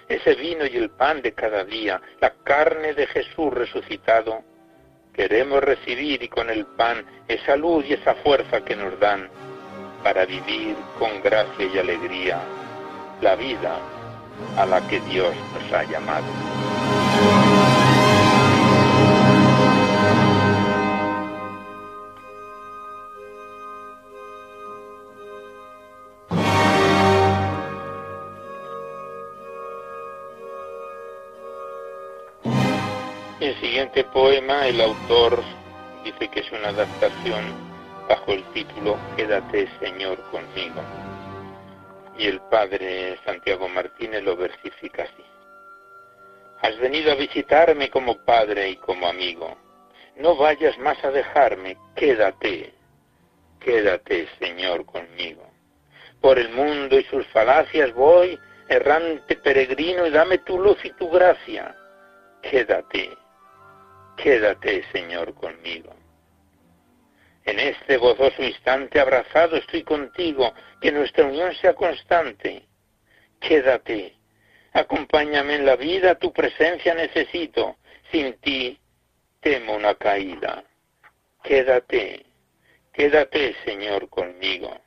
Ese 0.09 0.35
vino 0.35 0.65
y 0.65 0.75
el 0.75 0.89
pan 0.91 1.21
de 1.21 1.33
cada 1.33 1.63
día, 1.63 2.01
la 2.19 2.33
carne 2.43 2.93
de 2.93 3.07
Jesús 3.07 3.53
resucitado, 3.53 4.43
queremos 5.13 5.63
recibir 5.63 6.21
y 6.21 6.27
con 6.27 6.49
el 6.49 6.65
pan 6.65 7.05
esa 7.27 7.55
luz 7.55 7.85
y 7.87 7.93
esa 7.93 8.13
fuerza 8.15 8.63
que 8.63 8.75
nos 8.75 8.99
dan 8.99 9.29
para 10.03 10.25
vivir 10.25 10.75
con 10.99 11.23
gracia 11.23 11.65
y 11.73 11.79
alegría 11.79 12.41
la 13.21 13.35
vida 13.35 13.79
a 14.57 14.65
la 14.65 14.85
que 14.87 14.99
Dios 15.01 15.33
nos 15.53 15.73
ha 15.73 15.83
llamado. 15.83 16.25
El 33.39 33.55
siguiente 33.59 34.03
poema, 34.05 34.65
el 34.67 34.81
autor 34.81 35.43
dice 36.03 36.27
que 36.29 36.39
es 36.39 36.51
una 36.51 36.69
adaptación 36.69 37.43
bajo 38.07 38.31
el 38.31 38.43
título 38.53 38.97
Quédate 39.15 39.67
Señor 39.79 40.19
conmigo. 40.31 40.81
Y 42.17 42.27
el 42.27 42.39
padre 42.49 43.17
Santiago 43.25 43.67
Martínez 43.67 44.23
lo 44.23 44.35
versifica 44.37 45.03
así. 45.03 45.23
Has 46.61 46.77
venido 46.79 47.11
a 47.11 47.15
visitarme 47.15 47.89
como 47.89 48.23
padre 48.23 48.69
y 48.69 48.77
como 48.77 49.07
amigo. 49.07 49.55
No 50.15 50.35
vayas 50.35 50.77
más 50.79 51.03
a 51.03 51.11
dejarme, 51.11 51.77
quédate, 51.95 52.73
quédate, 53.59 54.27
Señor, 54.39 54.85
conmigo. 54.85 55.49
Por 56.21 56.39
el 56.39 56.49
mundo 56.49 56.97
y 56.97 57.03
sus 57.03 57.27
falacias 57.27 57.93
voy, 57.93 58.39
errante 58.69 59.35
peregrino, 59.35 60.07
y 60.07 60.11
dame 60.11 60.37
tu 60.39 60.57
luz 60.57 60.77
y 60.85 60.91
tu 60.91 61.09
gracia. 61.09 61.75
Quédate, 62.41 63.09
quédate, 64.15 64.83
Señor, 64.91 65.33
conmigo. 65.33 65.93
En 67.45 67.59
este 67.59 67.97
gozoso 67.97 68.43
instante 68.43 68.99
abrazado 68.99 69.55
estoy 69.57 69.83
contigo, 69.83 70.53
que 70.81 70.91
nuestra 70.91 71.25
unión 71.25 71.53
sea 71.55 71.75
constante. 71.75 72.65
Quédate, 73.39 74.15
acompáñame 74.73 75.55
en 75.55 75.65
la 75.65 75.75
vida, 75.75 76.15
tu 76.15 76.33
presencia 76.33 76.95
necesito. 76.95 77.77
Sin 78.11 78.33
ti 78.39 78.79
temo 79.41 79.75
una 79.75 79.93
caída. 79.95 80.63
Quédate, 81.43 82.25
quédate, 82.91 83.55
Señor, 83.63 84.09
conmigo. 84.09 84.81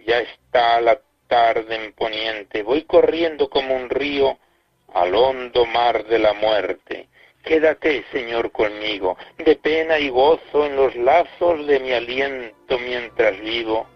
Ya 0.00 0.18
está 0.18 0.80
la 0.80 1.00
tarde 1.28 1.76
en 1.76 1.92
poniente, 1.92 2.62
voy 2.62 2.82
corriendo 2.82 3.48
como 3.48 3.76
un 3.76 3.88
río 3.88 4.38
al 4.94 5.14
hondo 5.14 5.66
mar 5.66 6.06
de 6.06 6.18
la 6.18 6.32
muerte. 6.32 7.08
Quédate, 7.44 8.04
Señor, 8.12 8.52
conmigo, 8.52 9.16
de 9.38 9.56
pena 9.56 9.98
y 9.98 10.10
gozo 10.10 10.66
en 10.66 10.76
los 10.76 10.94
lazos 10.96 11.66
de 11.66 11.80
mi 11.80 11.92
aliento 11.92 12.78
mientras 12.78 13.40
vivo, 13.40 13.86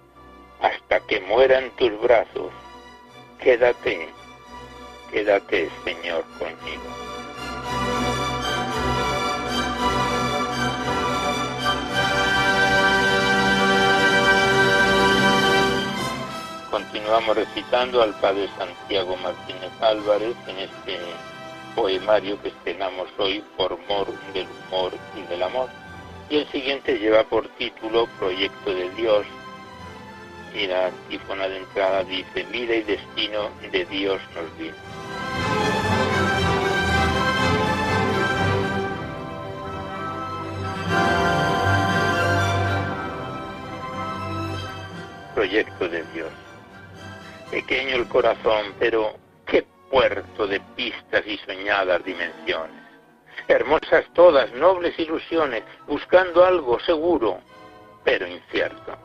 hasta 0.61 1.01
que 1.07 1.21
muera 1.21 1.59
en 1.59 1.71
tus 1.73 2.01
brazos. 2.01 2.53
Quédate, 3.39 4.09
quédate, 5.11 5.69
Señor, 5.85 6.25
conmigo. 6.39 6.83
Continuamos 16.71 17.37
recitando 17.37 18.03
al 18.03 18.15
Padre 18.19 18.49
Santiago 18.57 19.15
Martínez 19.17 19.73
Álvarez 19.81 20.35
en 20.47 20.59
este 20.59 20.99
poemario 21.75 22.41
que 22.43 22.49
estrenamos 22.49 23.09
hoy 23.19 23.43
por 23.57 23.79
mor 23.89 24.07
del 24.33 24.47
humor 24.47 24.93
y 25.17 25.23
del 25.29 25.43
amor. 25.43 25.69
Y 26.31 26.39
el 26.39 26.49
siguiente 26.49 26.99
lleva 26.99 27.25
por 27.25 27.49
título 27.57 28.07
Proyecto 28.19 28.75
de 28.75 28.91
Dios. 28.91 29.27
Y 30.55 30.67
la 30.67 30.87
antífona 30.87 31.49
de 31.49 31.59
entrada 31.59 32.05
dice, 32.05 32.45
vida 32.45 32.75
y 32.75 32.83
destino 32.83 33.51
de 33.71 33.85
Dios 33.87 34.21
nos 34.35 34.59
viene. 34.59 34.77
Proyecto 45.35 45.89
de 45.89 46.05
Dios. 46.15 46.31
Pequeño 47.51 47.97
el 47.97 48.09
corazón, 48.09 48.75
pero 48.79 49.15
qué 49.47 49.67
puerto 49.93 50.47
de 50.47 50.59
pistas 50.75 51.23
y 51.27 51.37
soñadas 51.37 52.03
dimensiones. 52.03 52.83
Hermosas 53.47 54.07
todas, 54.15 54.51
nobles 54.55 54.99
ilusiones, 54.99 55.65
buscando 55.87 56.47
algo 56.47 56.81
seguro, 56.81 57.41
pero 58.03 58.27
incierto. 58.27 58.97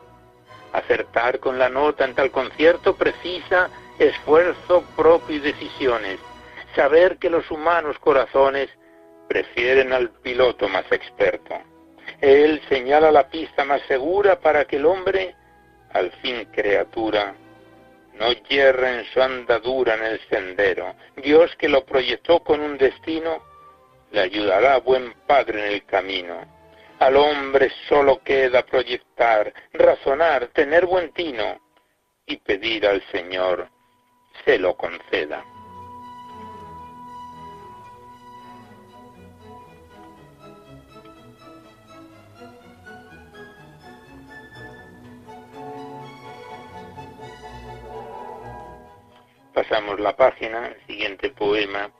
Acertar 0.72 1.40
con 1.40 1.58
la 1.58 1.68
nota 1.68 2.06
en 2.06 2.14
tal 2.14 2.30
concierto 2.30 2.96
precisa 2.96 3.68
esfuerzo 3.98 4.82
propio 4.96 5.36
y 5.36 5.40
decisiones. 5.40 6.18
Saber 6.74 7.18
que 7.18 7.28
los 7.28 7.50
humanos 7.50 7.98
corazones 7.98 8.70
prefieren 9.28 9.92
al 9.92 10.08
piloto 10.08 10.70
más 10.70 10.90
experto. 10.90 11.54
Él 12.22 12.62
señala 12.70 13.12
la 13.12 13.28
pista 13.28 13.62
más 13.62 13.82
segura 13.82 14.40
para 14.40 14.64
que 14.64 14.76
el 14.76 14.86
hombre, 14.86 15.36
al 15.92 16.10
fin 16.22 16.46
criatura, 16.46 17.34
no 18.18 18.32
yerra 18.32 18.98
en 18.98 19.04
su 19.06 19.22
andadura 19.22 19.94
en 19.94 20.04
el 20.04 20.20
sendero. 20.28 20.94
Dios 21.16 21.54
que 21.56 21.68
lo 21.68 21.84
proyectó 21.84 22.40
con 22.40 22.60
un 22.60 22.76
destino, 22.76 23.42
le 24.10 24.20
ayudará 24.20 24.78
buen 24.78 25.12
padre 25.26 25.66
en 25.66 25.72
el 25.74 25.84
camino. 25.84 26.40
Al 26.98 27.16
hombre 27.16 27.70
solo 27.88 28.20
queda 28.22 28.64
proyectar, 28.64 29.52
razonar, 29.72 30.48
tener 30.48 30.86
buen 30.86 31.12
tino 31.12 31.60
y 32.26 32.36
pedir 32.38 32.86
al 32.86 33.02
Señor 33.12 33.68
se 34.44 34.58
lo 34.58 34.76
conceda. 34.76 35.44
Pasamos 49.58 49.98
la 49.98 50.14
página, 50.14 50.68
el 50.68 50.86
siguiente 50.86 51.30
poema 51.30 51.90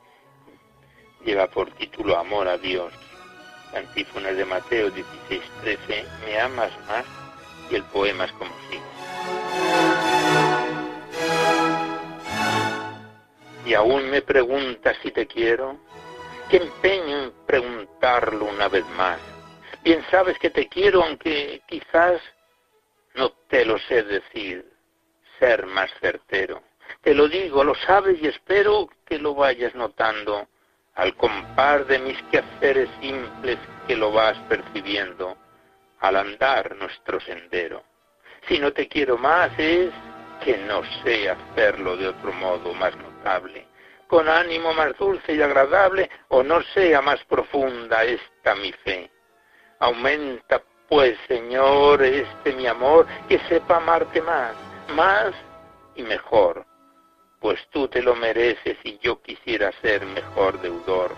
lleva 1.25 1.47
por 1.47 1.69
título 1.71 2.17
Amor 2.17 2.47
a 2.47 2.57
Dios. 2.57 2.93
Antífonas 3.73 4.37
de 4.37 4.45
Mateo 4.45 4.89
16:13, 4.89 6.05
me 6.23 6.39
amas 6.39 6.71
más 6.87 7.05
y 7.69 7.75
el 7.75 7.83
poema 7.83 8.23
es 8.23 8.31
como 8.31 8.53
sigue. 8.69 8.81
Y 13.65 13.73
aún 13.73 14.09
me 14.09 14.21
preguntas 14.21 14.95
si 15.03 15.11
te 15.11 15.27
quiero, 15.27 15.77
qué 16.49 16.57
empeño 16.63 17.23
en 17.25 17.33
preguntarlo 17.45 18.45
una 18.45 18.69
vez 18.69 18.87
más. 18.91 19.19
Bien 19.83 20.01
sabes 20.09 20.39
que 20.39 20.49
te 20.49 20.69
quiero, 20.69 21.03
aunque 21.03 21.61
quizás 21.67 22.21
no 23.15 23.31
te 23.49 23.65
lo 23.65 23.77
sé 23.79 24.03
decir, 24.03 24.65
ser 25.39 25.65
más 25.65 25.91
certero. 25.99 26.68
Te 27.01 27.13
lo 27.13 27.27
digo, 27.27 27.63
lo 27.63 27.75
sabes 27.75 28.21
y 28.21 28.27
espero 28.27 28.89
que 29.05 29.19
lo 29.19 29.35
vayas 29.35 29.73
notando 29.75 30.47
al 30.95 31.15
compar 31.15 31.85
de 31.85 31.99
mis 31.99 32.21
quehaceres 32.23 32.89
simples 32.99 33.57
que 33.87 33.95
lo 33.95 34.11
vas 34.11 34.37
percibiendo 34.49 35.37
al 35.99 36.15
andar 36.17 36.75
nuestro 36.75 37.19
sendero. 37.21 37.83
Si 38.47 38.59
no 38.59 38.73
te 38.73 38.87
quiero 38.87 39.17
más 39.17 39.51
es 39.57 39.91
que 40.43 40.57
no 40.57 40.81
sé 41.03 41.29
hacerlo 41.29 41.97
de 41.97 42.07
otro 42.07 42.31
modo 42.33 42.73
más 42.73 42.95
notable, 42.97 43.67
con 44.07 44.27
ánimo 44.27 44.73
más 44.73 44.97
dulce 44.97 45.35
y 45.35 45.41
agradable, 45.41 46.09
o 46.29 46.43
no 46.43 46.61
sea 46.73 47.01
más 47.01 47.23
profunda 47.25 48.03
esta 48.03 48.55
mi 48.55 48.71
fe. 48.71 49.09
Aumenta 49.79 50.61
pues, 50.89 51.17
Señor, 51.27 52.01
este 52.01 52.51
mi 52.53 52.65
amor, 52.65 53.05
que 53.27 53.39
sepa 53.47 53.77
amarte 53.77 54.21
más, 54.21 54.55
más 54.89 55.31
y 55.95 56.01
mejor, 56.01 56.65
pues 57.39 57.59
tú 57.71 57.87
te 57.87 58.01
lo 58.01 58.15
mereces 58.15 58.77
y 58.83 58.97
yo 58.99 59.21
quisiera 59.21 59.71
ser 59.81 60.05
mejor 60.05 60.61
deudor. 60.61 61.15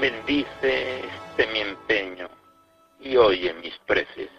Bendice 0.00 1.00
este 1.00 1.46
mi 1.52 1.60
empeño 1.60 2.28
y 3.00 3.16
oye 3.16 3.54
mis 3.54 3.76
preces. 3.86 4.30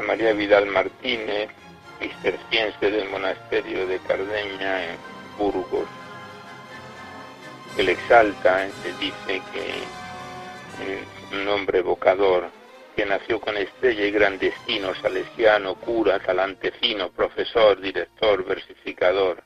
María 0.00 0.32
Vidal 0.32 0.66
Martínez, 0.66 1.50
cisterciense 1.98 2.90
del 2.90 3.10
monasterio 3.10 3.86
de 3.86 3.98
Cardeña 3.98 4.84
en 4.84 4.96
Burgos, 5.36 5.86
que 7.76 7.82
le 7.82 7.92
exalta, 7.92 8.68
se 8.82 8.92
dice 8.94 9.42
que 9.52 11.36
un 11.36 11.48
hombre 11.48 11.80
evocador, 11.80 12.48
que 12.96 13.04
nació 13.04 13.40
con 13.40 13.56
estrella 13.56 14.04
y 14.04 14.10
gran 14.10 14.38
destino, 14.38 14.94
salesiano, 14.94 15.74
cura, 15.74 16.18
talante 16.20 16.72
fino, 16.72 17.10
profesor, 17.10 17.80
director, 17.80 18.44
versificador, 18.44 19.42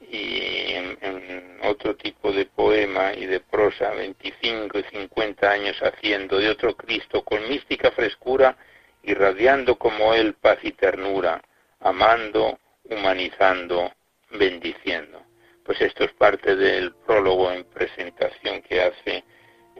y 0.00 0.72
en, 0.72 1.58
otro 1.64 1.94
tipo 1.94 2.32
de 2.32 2.44
poema 2.44 3.14
y 3.14 3.24
de 3.26 3.40
prosa, 3.40 3.90
25 3.90 4.78
y 4.80 4.82
50 4.82 5.50
años 5.50 5.76
haciendo 5.80 6.38
de 6.38 6.50
otro 6.50 6.76
Cristo 6.76 7.22
con 7.22 7.48
mística 7.48 7.90
frescura, 7.92 8.56
irradiando 9.02 9.76
como 9.76 10.14
él 10.14 10.34
paz 10.34 10.58
y 10.62 10.72
ternura, 10.72 11.42
amando, 11.80 12.58
humanizando, 12.84 13.92
bendiciendo. 14.30 15.22
Pues 15.64 15.80
esto 15.80 16.04
es 16.04 16.12
parte 16.12 16.56
del 16.56 16.94
prólogo 17.06 17.50
en 17.52 17.64
presentación 17.64 18.62
que 18.62 18.82
hace 18.82 19.24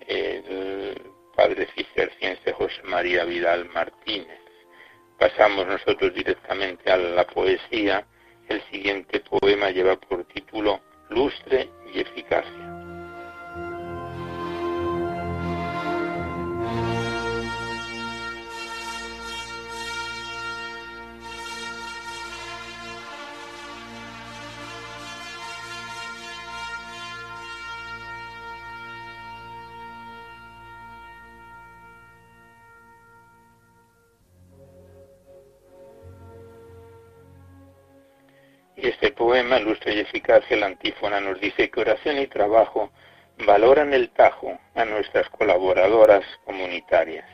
el 0.06 1.00
padre 1.34 1.66
cisterciense 1.74 2.52
José 2.52 2.82
María 2.84 3.24
Vidal 3.24 3.68
Martínez. 3.70 4.40
Pasamos 5.18 5.66
nosotros 5.66 6.14
directamente 6.14 6.90
a 6.90 6.96
la 6.96 7.26
poesía 7.26 8.06
el 8.48 8.62
siguiente 8.70 9.20
poema 9.20 9.70
lleva 9.70 9.96
por 9.96 10.24
título 10.24 10.80
Lustre 11.10 11.70
y 11.94 12.00
Eficacia. 12.00 12.81
Y 38.82 38.88
este 38.88 39.12
poema, 39.12 39.60
Lustre 39.60 39.94
y 39.94 40.00
Eficacia, 40.00 40.56
la 40.56 40.66
antífona 40.66 41.20
nos 41.20 41.40
dice 41.40 41.70
que 41.70 41.80
oración 41.80 42.18
y 42.18 42.26
trabajo 42.26 42.90
valoran 43.46 43.94
el 43.94 44.10
tajo 44.10 44.58
a 44.74 44.84
nuestras 44.84 45.28
colaboradoras 45.30 46.24
comunitarias. 46.44 47.24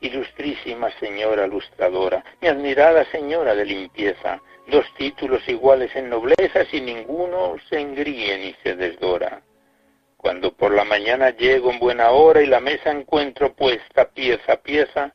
Ilustrísima 0.00 0.92
señora 1.00 1.48
lustradora, 1.48 2.22
mi 2.40 2.46
admirada 2.46 3.04
señora 3.06 3.56
de 3.56 3.64
limpieza, 3.64 4.40
dos 4.68 4.86
títulos 4.96 5.42
iguales 5.48 5.90
en 5.96 6.10
nobleza, 6.10 6.64
si 6.70 6.80
ninguno 6.80 7.56
se 7.68 7.80
engríe 7.80 8.38
ni 8.38 8.54
se 8.62 8.76
desdora. 8.76 9.42
Cuando 10.16 10.52
por 10.52 10.72
la 10.72 10.84
mañana 10.84 11.30
llego 11.30 11.72
en 11.72 11.80
buena 11.80 12.10
hora 12.10 12.40
y 12.40 12.46
la 12.46 12.60
mesa 12.60 12.92
encuentro 12.92 13.52
puesta 13.52 14.10
pieza 14.10 14.52
a 14.52 14.62
pieza, 14.62 15.12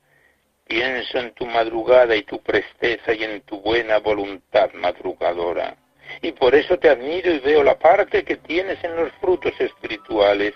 Pienso 0.71 1.17
en 1.17 1.33
tu 1.33 1.45
madrugada 1.45 2.15
y 2.15 2.23
tu 2.23 2.41
presteza 2.41 3.13
y 3.13 3.25
en 3.25 3.41
tu 3.41 3.59
buena 3.59 3.97
voluntad 3.97 4.71
madrugadora. 4.71 5.75
Y 6.21 6.31
por 6.31 6.55
eso 6.55 6.79
te 6.79 6.87
admiro 6.87 7.29
y 7.29 7.39
veo 7.39 7.61
la 7.61 7.77
parte 7.77 8.23
que 8.23 8.37
tienes 8.37 8.81
en 8.81 8.95
los 8.95 9.11
frutos 9.19 9.51
espirituales, 9.59 10.53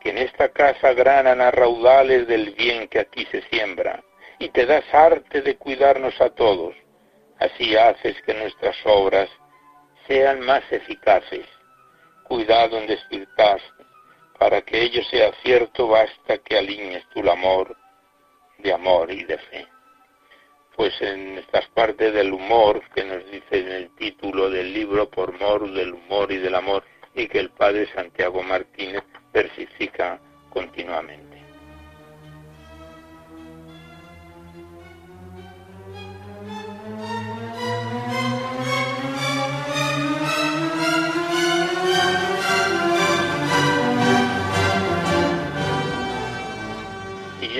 que 0.00 0.08
en 0.08 0.16
esta 0.16 0.48
casa 0.48 0.94
granan 0.94 1.42
a 1.42 1.50
raudales 1.50 2.26
del 2.28 2.52
bien 2.52 2.88
que 2.88 3.00
aquí 3.00 3.26
se 3.30 3.42
siembra, 3.50 4.02
y 4.38 4.48
te 4.48 4.64
das 4.64 4.84
arte 4.90 5.42
de 5.42 5.54
cuidarnos 5.58 6.18
a 6.22 6.30
todos. 6.30 6.74
Así 7.38 7.76
haces 7.76 8.16
que 8.22 8.32
nuestras 8.32 8.76
obras 8.86 9.28
sean 10.08 10.40
más 10.40 10.62
eficaces. 10.70 11.44
Cuidado 12.22 12.78
en 12.78 12.86
despertaste, 12.86 13.84
para 14.38 14.62
que 14.62 14.80
ello 14.80 15.02
sea 15.10 15.30
cierto 15.42 15.88
basta 15.88 16.38
que 16.38 16.56
alinees 16.56 17.06
tu 17.10 17.20
amor 17.30 17.81
de 18.62 18.72
amor 18.72 19.10
y 19.10 19.24
de 19.24 19.38
fe. 19.38 19.66
Pues 20.76 20.94
en 21.02 21.38
estas 21.38 21.66
partes 21.68 22.14
del 22.14 22.32
humor 22.32 22.82
que 22.94 23.04
nos 23.04 23.24
dice 23.30 23.58
en 23.58 23.70
el 23.70 23.90
título 23.96 24.48
del 24.50 24.72
libro, 24.72 25.08
por 25.10 25.38
mor 25.38 25.70
del 25.72 25.94
humor 25.94 26.32
y 26.32 26.38
del 26.38 26.54
amor, 26.54 26.84
y 27.14 27.28
que 27.28 27.40
el 27.40 27.50
padre 27.50 27.86
Santiago 27.94 28.42
Martínez 28.42 29.02
versifica 29.32 30.18
continuamente. 30.50 31.31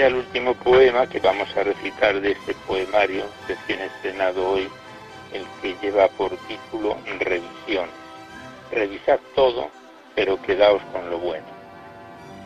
El 0.01 0.15
último 0.15 0.55
poema 0.55 1.07
que 1.07 1.21
vamos 1.21 1.55
a 1.57 1.65
recitar 1.65 2.21
de 2.21 2.33
este 2.33 2.55
poemario 2.67 3.25
recién 3.47 3.81
estrenado 3.81 4.51
hoy, 4.51 4.69
el 5.33 5.45
que 5.61 5.77
lleva 5.83 6.09
por 6.09 6.31
título 6.47 6.97
Revisión. 7.19 7.89
Revisad 8.71 9.21
todo, 9.35 9.71
pero 10.15 10.41
quedaos 10.41 10.83
con 10.93 11.11
lo 11.11 11.19
bueno. 11.19 11.47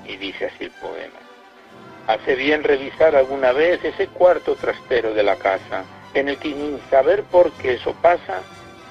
Y 0.07 0.17
dice 0.17 0.47
así 0.47 0.65
el 0.65 0.71
poema. 0.73 1.19
Hace 2.07 2.35
bien 2.35 2.65
revisar 2.65 3.15
alguna 3.15 3.53
vez 3.53 3.85
ese 3.85 4.09
cuarto 4.09 4.57
trastero 4.57 5.15
de 5.15 5.23
la 5.23 5.37
casa, 5.37 5.85
en 6.15 6.29
el 6.29 6.39
que 6.39 6.51
sin 6.53 6.81
saber 6.91 7.23
por 7.25 7.53
qué 7.53 7.75
eso 7.75 7.95
pasa, 8.03 8.41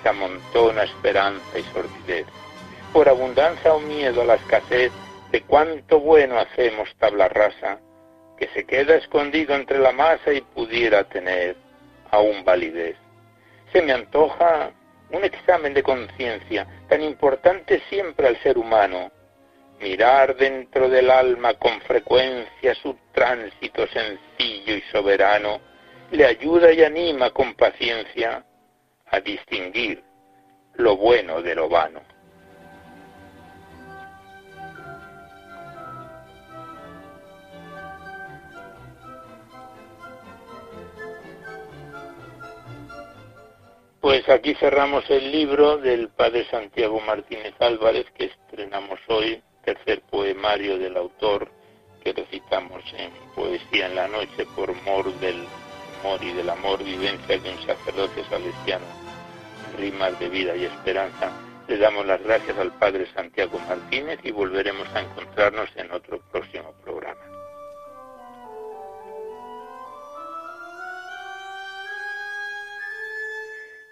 se 0.02 0.10
amontona 0.10 0.84
esperanza 0.84 1.60
y 1.60 1.64
sordidez. 1.74 2.26
Por 2.94 3.10
abundancia 3.10 3.74
o 3.74 3.80
miedo 3.80 4.22
a 4.22 4.26
la 4.26 4.36
escasez 4.36 4.92
de 5.32 5.42
cuánto 5.42 6.00
bueno 6.00 6.38
hacemos 6.40 6.94
tabla 7.00 7.28
rasa, 7.28 7.80
que 8.38 8.48
se 8.50 8.66
queda 8.66 8.96
escondido 8.96 9.56
entre 9.56 9.80
la 9.80 9.92
masa 9.92 10.34
y 10.34 10.42
pudiera 10.42 11.04
tener 11.06 11.56
aún 12.12 12.44
validez. 12.44 12.96
Se 13.72 13.82
me 13.82 13.94
antoja 13.94 14.72
un 15.12 15.24
examen 15.24 15.74
de 15.74 15.84
conciencia 15.84 16.68
tan 16.90 17.02
importante 17.02 17.82
siempre 17.90 18.28
al 18.28 18.38
ser 18.42 18.58
humano, 18.58 19.12
mirar 19.80 20.36
dentro 20.36 20.90
del 20.90 21.10
alma 21.10 21.54
con 21.56 21.80
frecuencia 21.82 22.76
su 22.76 22.98
tránsito 23.12 23.88
sencillo 23.88 24.76
y 24.76 24.82
soberano, 24.92 25.60
le 26.12 26.26
ayuda 26.26 26.72
y 26.72 26.84
anima 26.84 27.32
con 27.32 27.56
paciencia 27.56 28.46
a 29.08 29.20
distinguir 29.20 30.04
lo 30.76 30.98
bueno 30.98 31.42
de 31.42 31.56
lo 31.56 31.70
vano. 31.70 32.02
Pues 44.06 44.30
aquí 44.30 44.54
cerramos 44.54 45.04
el 45.10 45.32
libro 45.32 45.78
del 45.78 46.10
padre 46.10 46.46
Santiago 46.52 47.02
Martínez 47.02 47.56
Álvarez 47.60 48.06
que 48.16 48.26
estrenamos 48.26 49.00
hoy, 49.08 49.42
tercer 49.64 50.04
poemario 50.12 50.78
del 50.78 50.96
autor 50.96 51.50
que 52.04 52.14
recitamos 52.14 52.84
en 52.96 53.10
Poesía 53.34 53.88
en 53.88 53.96
la 53.96 54.08
Noche 54.08 54.46
por 54.56 54.80
mor 54.84 55.12
del 55.22 55.44
amor 56.04 56.24
y 56.24 56.34
del 56.34 56.52
amor, 56.52 56.84
vivencia 56.84 57.40
de 57.40 57.50
un 57.50 57.66
sacerdote 57.66 58.24
salesiano, 58.26 58.86
rimas 59.76 60.20
de 60.20 60.30
vida 60.30 60.56
y 60.56 60.66
esperanza. 60.66 61.32
Le 61.68 61.76
damos 61.80 62.06
las 62.06 62.22
gracias 62.22 62.60
al 62.60 62.74
padre 62.74 63.08
Santiago 63.12 63.58
Martínez 63.68 64.20
y 64.22 64.30
volveremos 64.30 64.88
a 64.94 65.02
encontrarnos 65.02 65.70
en 65.78 65.92
otro 65.92 66.20
próximo 66.32 66.76
programa. 66.84 67.35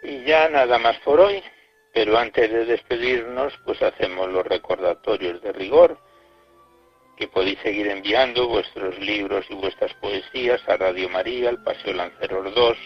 Y 0.03 0.23
ya 0.25 0.49
nada 0.49 0.77
más 0.79 0.97
por 0.99 1.19
hoy, 1.19 1.41
pero 1.93 2.17
antes 2.17 2.51
de 2.51 2.65
despedirnos, 2.65 3.53
pues 3.65 3.81
hacemos 3.81 4.29
los 4.29 4.45
recordatorios 4.45 5.41
de 5.41 5.53
rigor, 5.53 5.97
que 7.15 7.27
podéis 7.27 7.59
seguir 7.59 7.87
enviando 7.87 8.47
vuestros 8.47 8.97
libros 8.99 9.45
y 9.49 9.53
vuestras 9.53 9.93
poesías 9.95 10.61
a 10.67 10.77
Radio 10.77 11.07
María, 11.09 11.49
al 11.49 11.63
Paseo 11.63 11.93
Lanceros 11.93 12.53
2, 12.53 12.77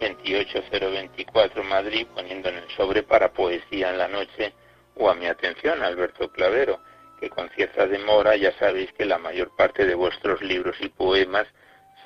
28024 0.00 1.64
Madrid, 1.64 2.06
poniendo 2.14 2.48
en 2.48 2.56
el 2.56 2.70
sobre 2.76 3.02
para 3.02 3.32
poesía 3.32 3.90
en 3.90 3.98
la 3.98 4.08
noche, 4.08 4.54
o 4.96 5.10
a 5.10 5.14
mi 5.14 5.26
atención, 5.26 5.82
Alberto 5.82 6.30
Clavero, 6.30 6.80
que 7.20 7.28
con 7.28 7.50
cierta 7.50 7.86
demora 7.86 8.36
ya 8.36 8.56
sabéis 8.58 8.92
que 8.92 9.04
la 9.04 9.18
mayor 9.18 9.54
parte 9.56 9.84
de 9.84 9.94
vuestros 9.94 10.40
libros 10.40 10.76
y 10.80 10.88
poemas 10.88 11.46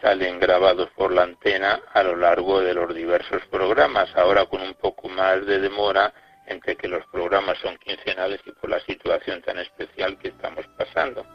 salen 0.01 0.39
grabados 0.39 0.91
por 0.91 1.13
la 1.13 1.23
antena 1.23 1.81
a 1.93 2.03
lo 2.03 2.17
largo 2.17 2.61
de 2.61 2.75
los 2.75 2.95
diversos 2.95 3.43
programas, 3.51 4.15
ahora 4.17 4.47
con 4.47 4.63
un 4.63 4.75
poco 4.75 5.09
más 5.09 5.45
de 5.47 5.61
demora 5.61 6.13
entre 6.47 6.77
que 6.77 6.89
los 6.89 7.07
programas 7.09 7.59
son 7.59 7.77
quincenales 7.79 8.41
y 8.47 8.53
por 8.53 8.71
la 8.71 8.81
situación 8.81 9.43
tan 9.43 9.59
especial 9.59 10.19
que 10.19 10.29
estamos 10.29 10.67
pasando. 10.77 11.27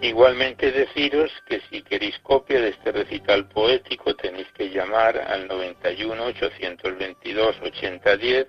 Igualmente 0.00 0.70
deciros 0.70 1.32
que 1.46 1.60
si 1.68 1.82
queréis 1.82 2.16
copia 2.20 2.60
de 2.60 2.68
este 2.68 2.92
recital 2.92 3.48
poético 3.48 4.14
tenéis 4.14 4.46
que 4.52 4.70
llamar 4.70 5.18
al 5.18 5.48
91 5.48 6.24
822 6.24 7.56
8010, 7.60 8.46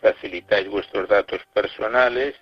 facilitáis 0.00 0.68
vuestros 0.68 1.06
datos 1.08 1.40
personales 1.52 2.34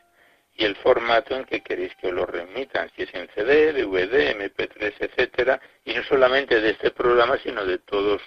y 0.56 0.64
el 0.64 0.76
formato 0.76 1.34
en 1.34 1.44
que 1.44 1.62
queréis 1.62 1.94
que 1.96 2.08
os 2.08 2.14
lo 2.14 2.26
remitan, 2.26 2.90
si 2.94 3.02
es 3.02 3.14
en 3.14 3.28
CD, 3.34 3.72
DVD, 3.72 4.36
MP3, 4.36 4.94
etcétera, 4.98 5.60
y 5.84 5.94
no 5.94 6.04
solamente 6.04 6.60
de 6.60 6.70
este 6.70 6.90
programa, 6.90 7.38
sino 7.42 7.64
de 7.64 7.78
todos 7.78 8.22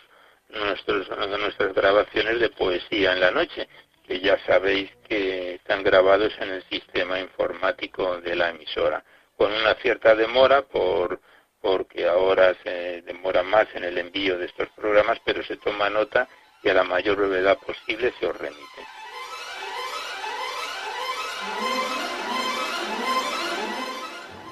nuestros, 0.49 1.09
nuestras 1.09 1.73
grabaciones 1.73 2.39
de 2.39 2.49
poesía 2.49 3.13
en 3.13 3.21
la 3.21 3.31
noche, 3.31 3.67
que 4.05 4.19
ya 4.19 4.37
sabéis 4.45 4.89
que 5.07 5.55
están 5.55 5.83
grabados 5.83 6.33
en 6.39 6.49
el 6.49 6.63
sistema 6.63 7.19
informático 7.19 8.19
de 8.21 8.35
la 8.35 8.49
emisora, 8.49 9.03
con 9.37 9.51
una 9.51 9.75
cierta 9.75 10.15
demora 10.15 10.63
por 10.63 11.19
porque 11.61 12.07
ahora 12.07 12.55
se 12.63 13.01
demora 13.01 13.43
más 13.43 13.67
en 13.73 13.83
el 13.83 13.97
envío 13.97 14.37
de 14.37 14.45
estos 14.45 14.69
programas, 14.69 15.19
pero 15.25 15.43
se 15.43 15.57
toma 15.57 15.89
nota 15.89 16.27
y 16.63 16.69
a 16.69 16.73
la 16.73 16.83
mayor 16.83 17.17
brevedad 17.17 17.57
posible 17.57 18.13
se 18.19 18.27
os 18.27 18.37
remite. 18.37 18.96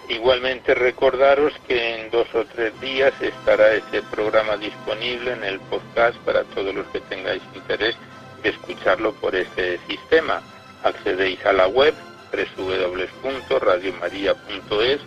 Igualmente 0.07 0.75
recordaros 0.75 1.51
que 1.67 1.95
en 1.95 2.11
dos 2.11 2.27
o 2.35 2.45
tres 2.45 2.79
días 2.79 3.11
estará 3.19 3.73
este 3.73 4.03
programa 4.03 4.55
disponible 4.55 5.33
en 5.33 5.43
el 5.43 5.59
podcast 5.61 6.15
para 6.19 6.43
todos 6.43 6.75
los 6.75 6.85
que 6.87 6.99
tengáis 7.01 7.41
interés 7.55 7.95
de 8.43 8.49
escucharlo 8.49 9.13
por 9.13 9.35
este 9.35 9.79
sistema. 9.87 10.43
Accedéis 10.83 11.43
a 11.45 11.53
la 11.53 11.67
web 11.67 11.95
www.radiomaria.es, 12.31 14.99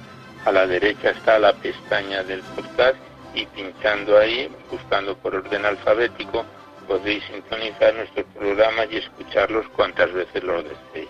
a 0.44 0.52
la 0.52 0.66
derecha 0.66 1.10
está 1.10 1.38
la 1.38 1.52
pestaña 1.52 2.24
del 2.24 2.40
podcast 2.40 2.96
y 3.34 3.46
pinchando 3.46 4.18
ahí, 4.18 4.50
buscando 4.70 5.16
por 5.16 5.36
orden 5.36 5.64
alfabético, 5.64 6.44
podéis 6.88 7.22
sintonizar 7.24 7.94
nuestros 7.94 8.26
programas 8.36 8.88
y 8.90 8.96
escucharlos 8.96 9.68
cuantas 9.76 10.12
veces 10.12 10.42
lo 10.42 10.60
deseéis. 10.62 11.08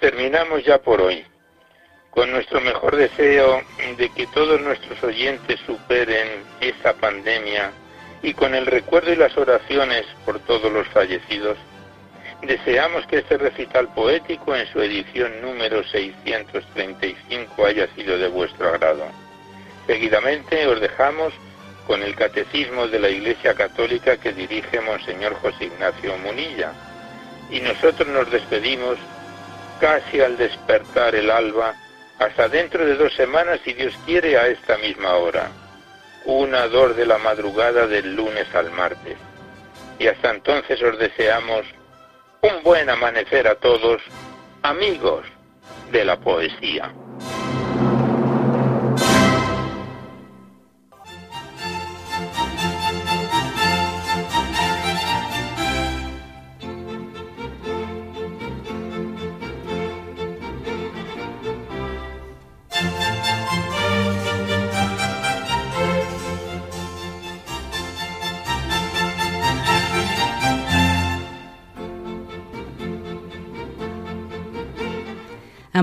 Terminamos 0.00 0.64
ya 0.64 0.78
por 0.78 1.00
hoy, 1.00 1.24
con 2.10 2.30
nuestro 2.30 2.60
mejor 2.60 2.96
deseo 2.96 3.62
de 3.96 4.08
que 4.10 4.26
todos 4.28 4.60
nuestros 4.60 5.02
oyentes 5.02 5.60
superen 5.66 6.28
esta 6.60 6.94
pandemia 6.94 7.70
y 8.22 8.34
con 8.34 8.54
el 8.54 8.66
recuerdo 8.66 9.12
y 9.12 9.16
las 9.16 9.36
oraciones 9.36 10.04
por 10.24 10.40
todos 10.40 10.72
los 10.72 10.86
fallecidos, 10.88 11.56
deseamos 12.42 13.06
que 13.06 13.18
este 13.18 13.38
recital 13.38 13.88
poético 13.94 14.54
en 14.56 14.66
su 14.68 14.80
edición 14.80 15.40
número 15.42 15.84
635 15.84 17.66
haya 17.66 17.86
sido 17.94 18.18
de 18.18 18.28
vuestro 18.28 18.68
agrado. 18.68 19.04
Seguidamente 19.86 20.66
os 20.66 20.80
dejamos 20.80 21.32
con 21.86 22.02
el 22.02 22.14
Catecismo 22.14 22.86
de 22.86 23.00
la 23.00 23.08
Iglesia 23.08 23.54
Católica 23.54 24.18
que 24.18 24.32
dirige 24.32 24.80
Monseñor 24.80 25.34
José 25.36 25.64
Ignacio 25.64 26.18
Munilla. 26.18 26.72
Y 27.50 27.60
nosotros 27.60 28.06
nos 28.08 28.30
despedimos 28.30 28.98
casi 29.80 30.20
al 30.20 30.36
despertar 30.36 31.14
el 31.14 31.30
alba, 31.30 31.74
hasta 32.18 32.48
dentro 32.48 32.84
de 32.84 32.96
dos 32.96 33.14
semanas, 33.14 33.60
si 33.64 33.72
Dios 33.72 33.94
quiere, 34.04 34.36
a 34.36 34.48
esta 34.48 34.76
misma 34.78 35.14
hora. 35.14 35.50
Una 36.24 36.66
dor 36.66 36.94
de 36.94 37.06
la 37.06 37.18
madrugada 37.18 37.86
del 37.86 38.14
lunes 38.14 38.52
al 38.54 38.70
martes. 38.70 39.16
Y 39.98 40.08
hasta 40.08 40.30
entonces 40.30 40.82
os 40.82 40.98
deseamos 40.98 41.64
un 42.42 42.62
buen 42.62 42.90
amanecer 42.90 43.48
a 43.48 43.54
todos, 43.56 44.02
amigos 44.62 45.26
de 45.90 46.04
la 46.04 46.18
poesía. 46.18 46.92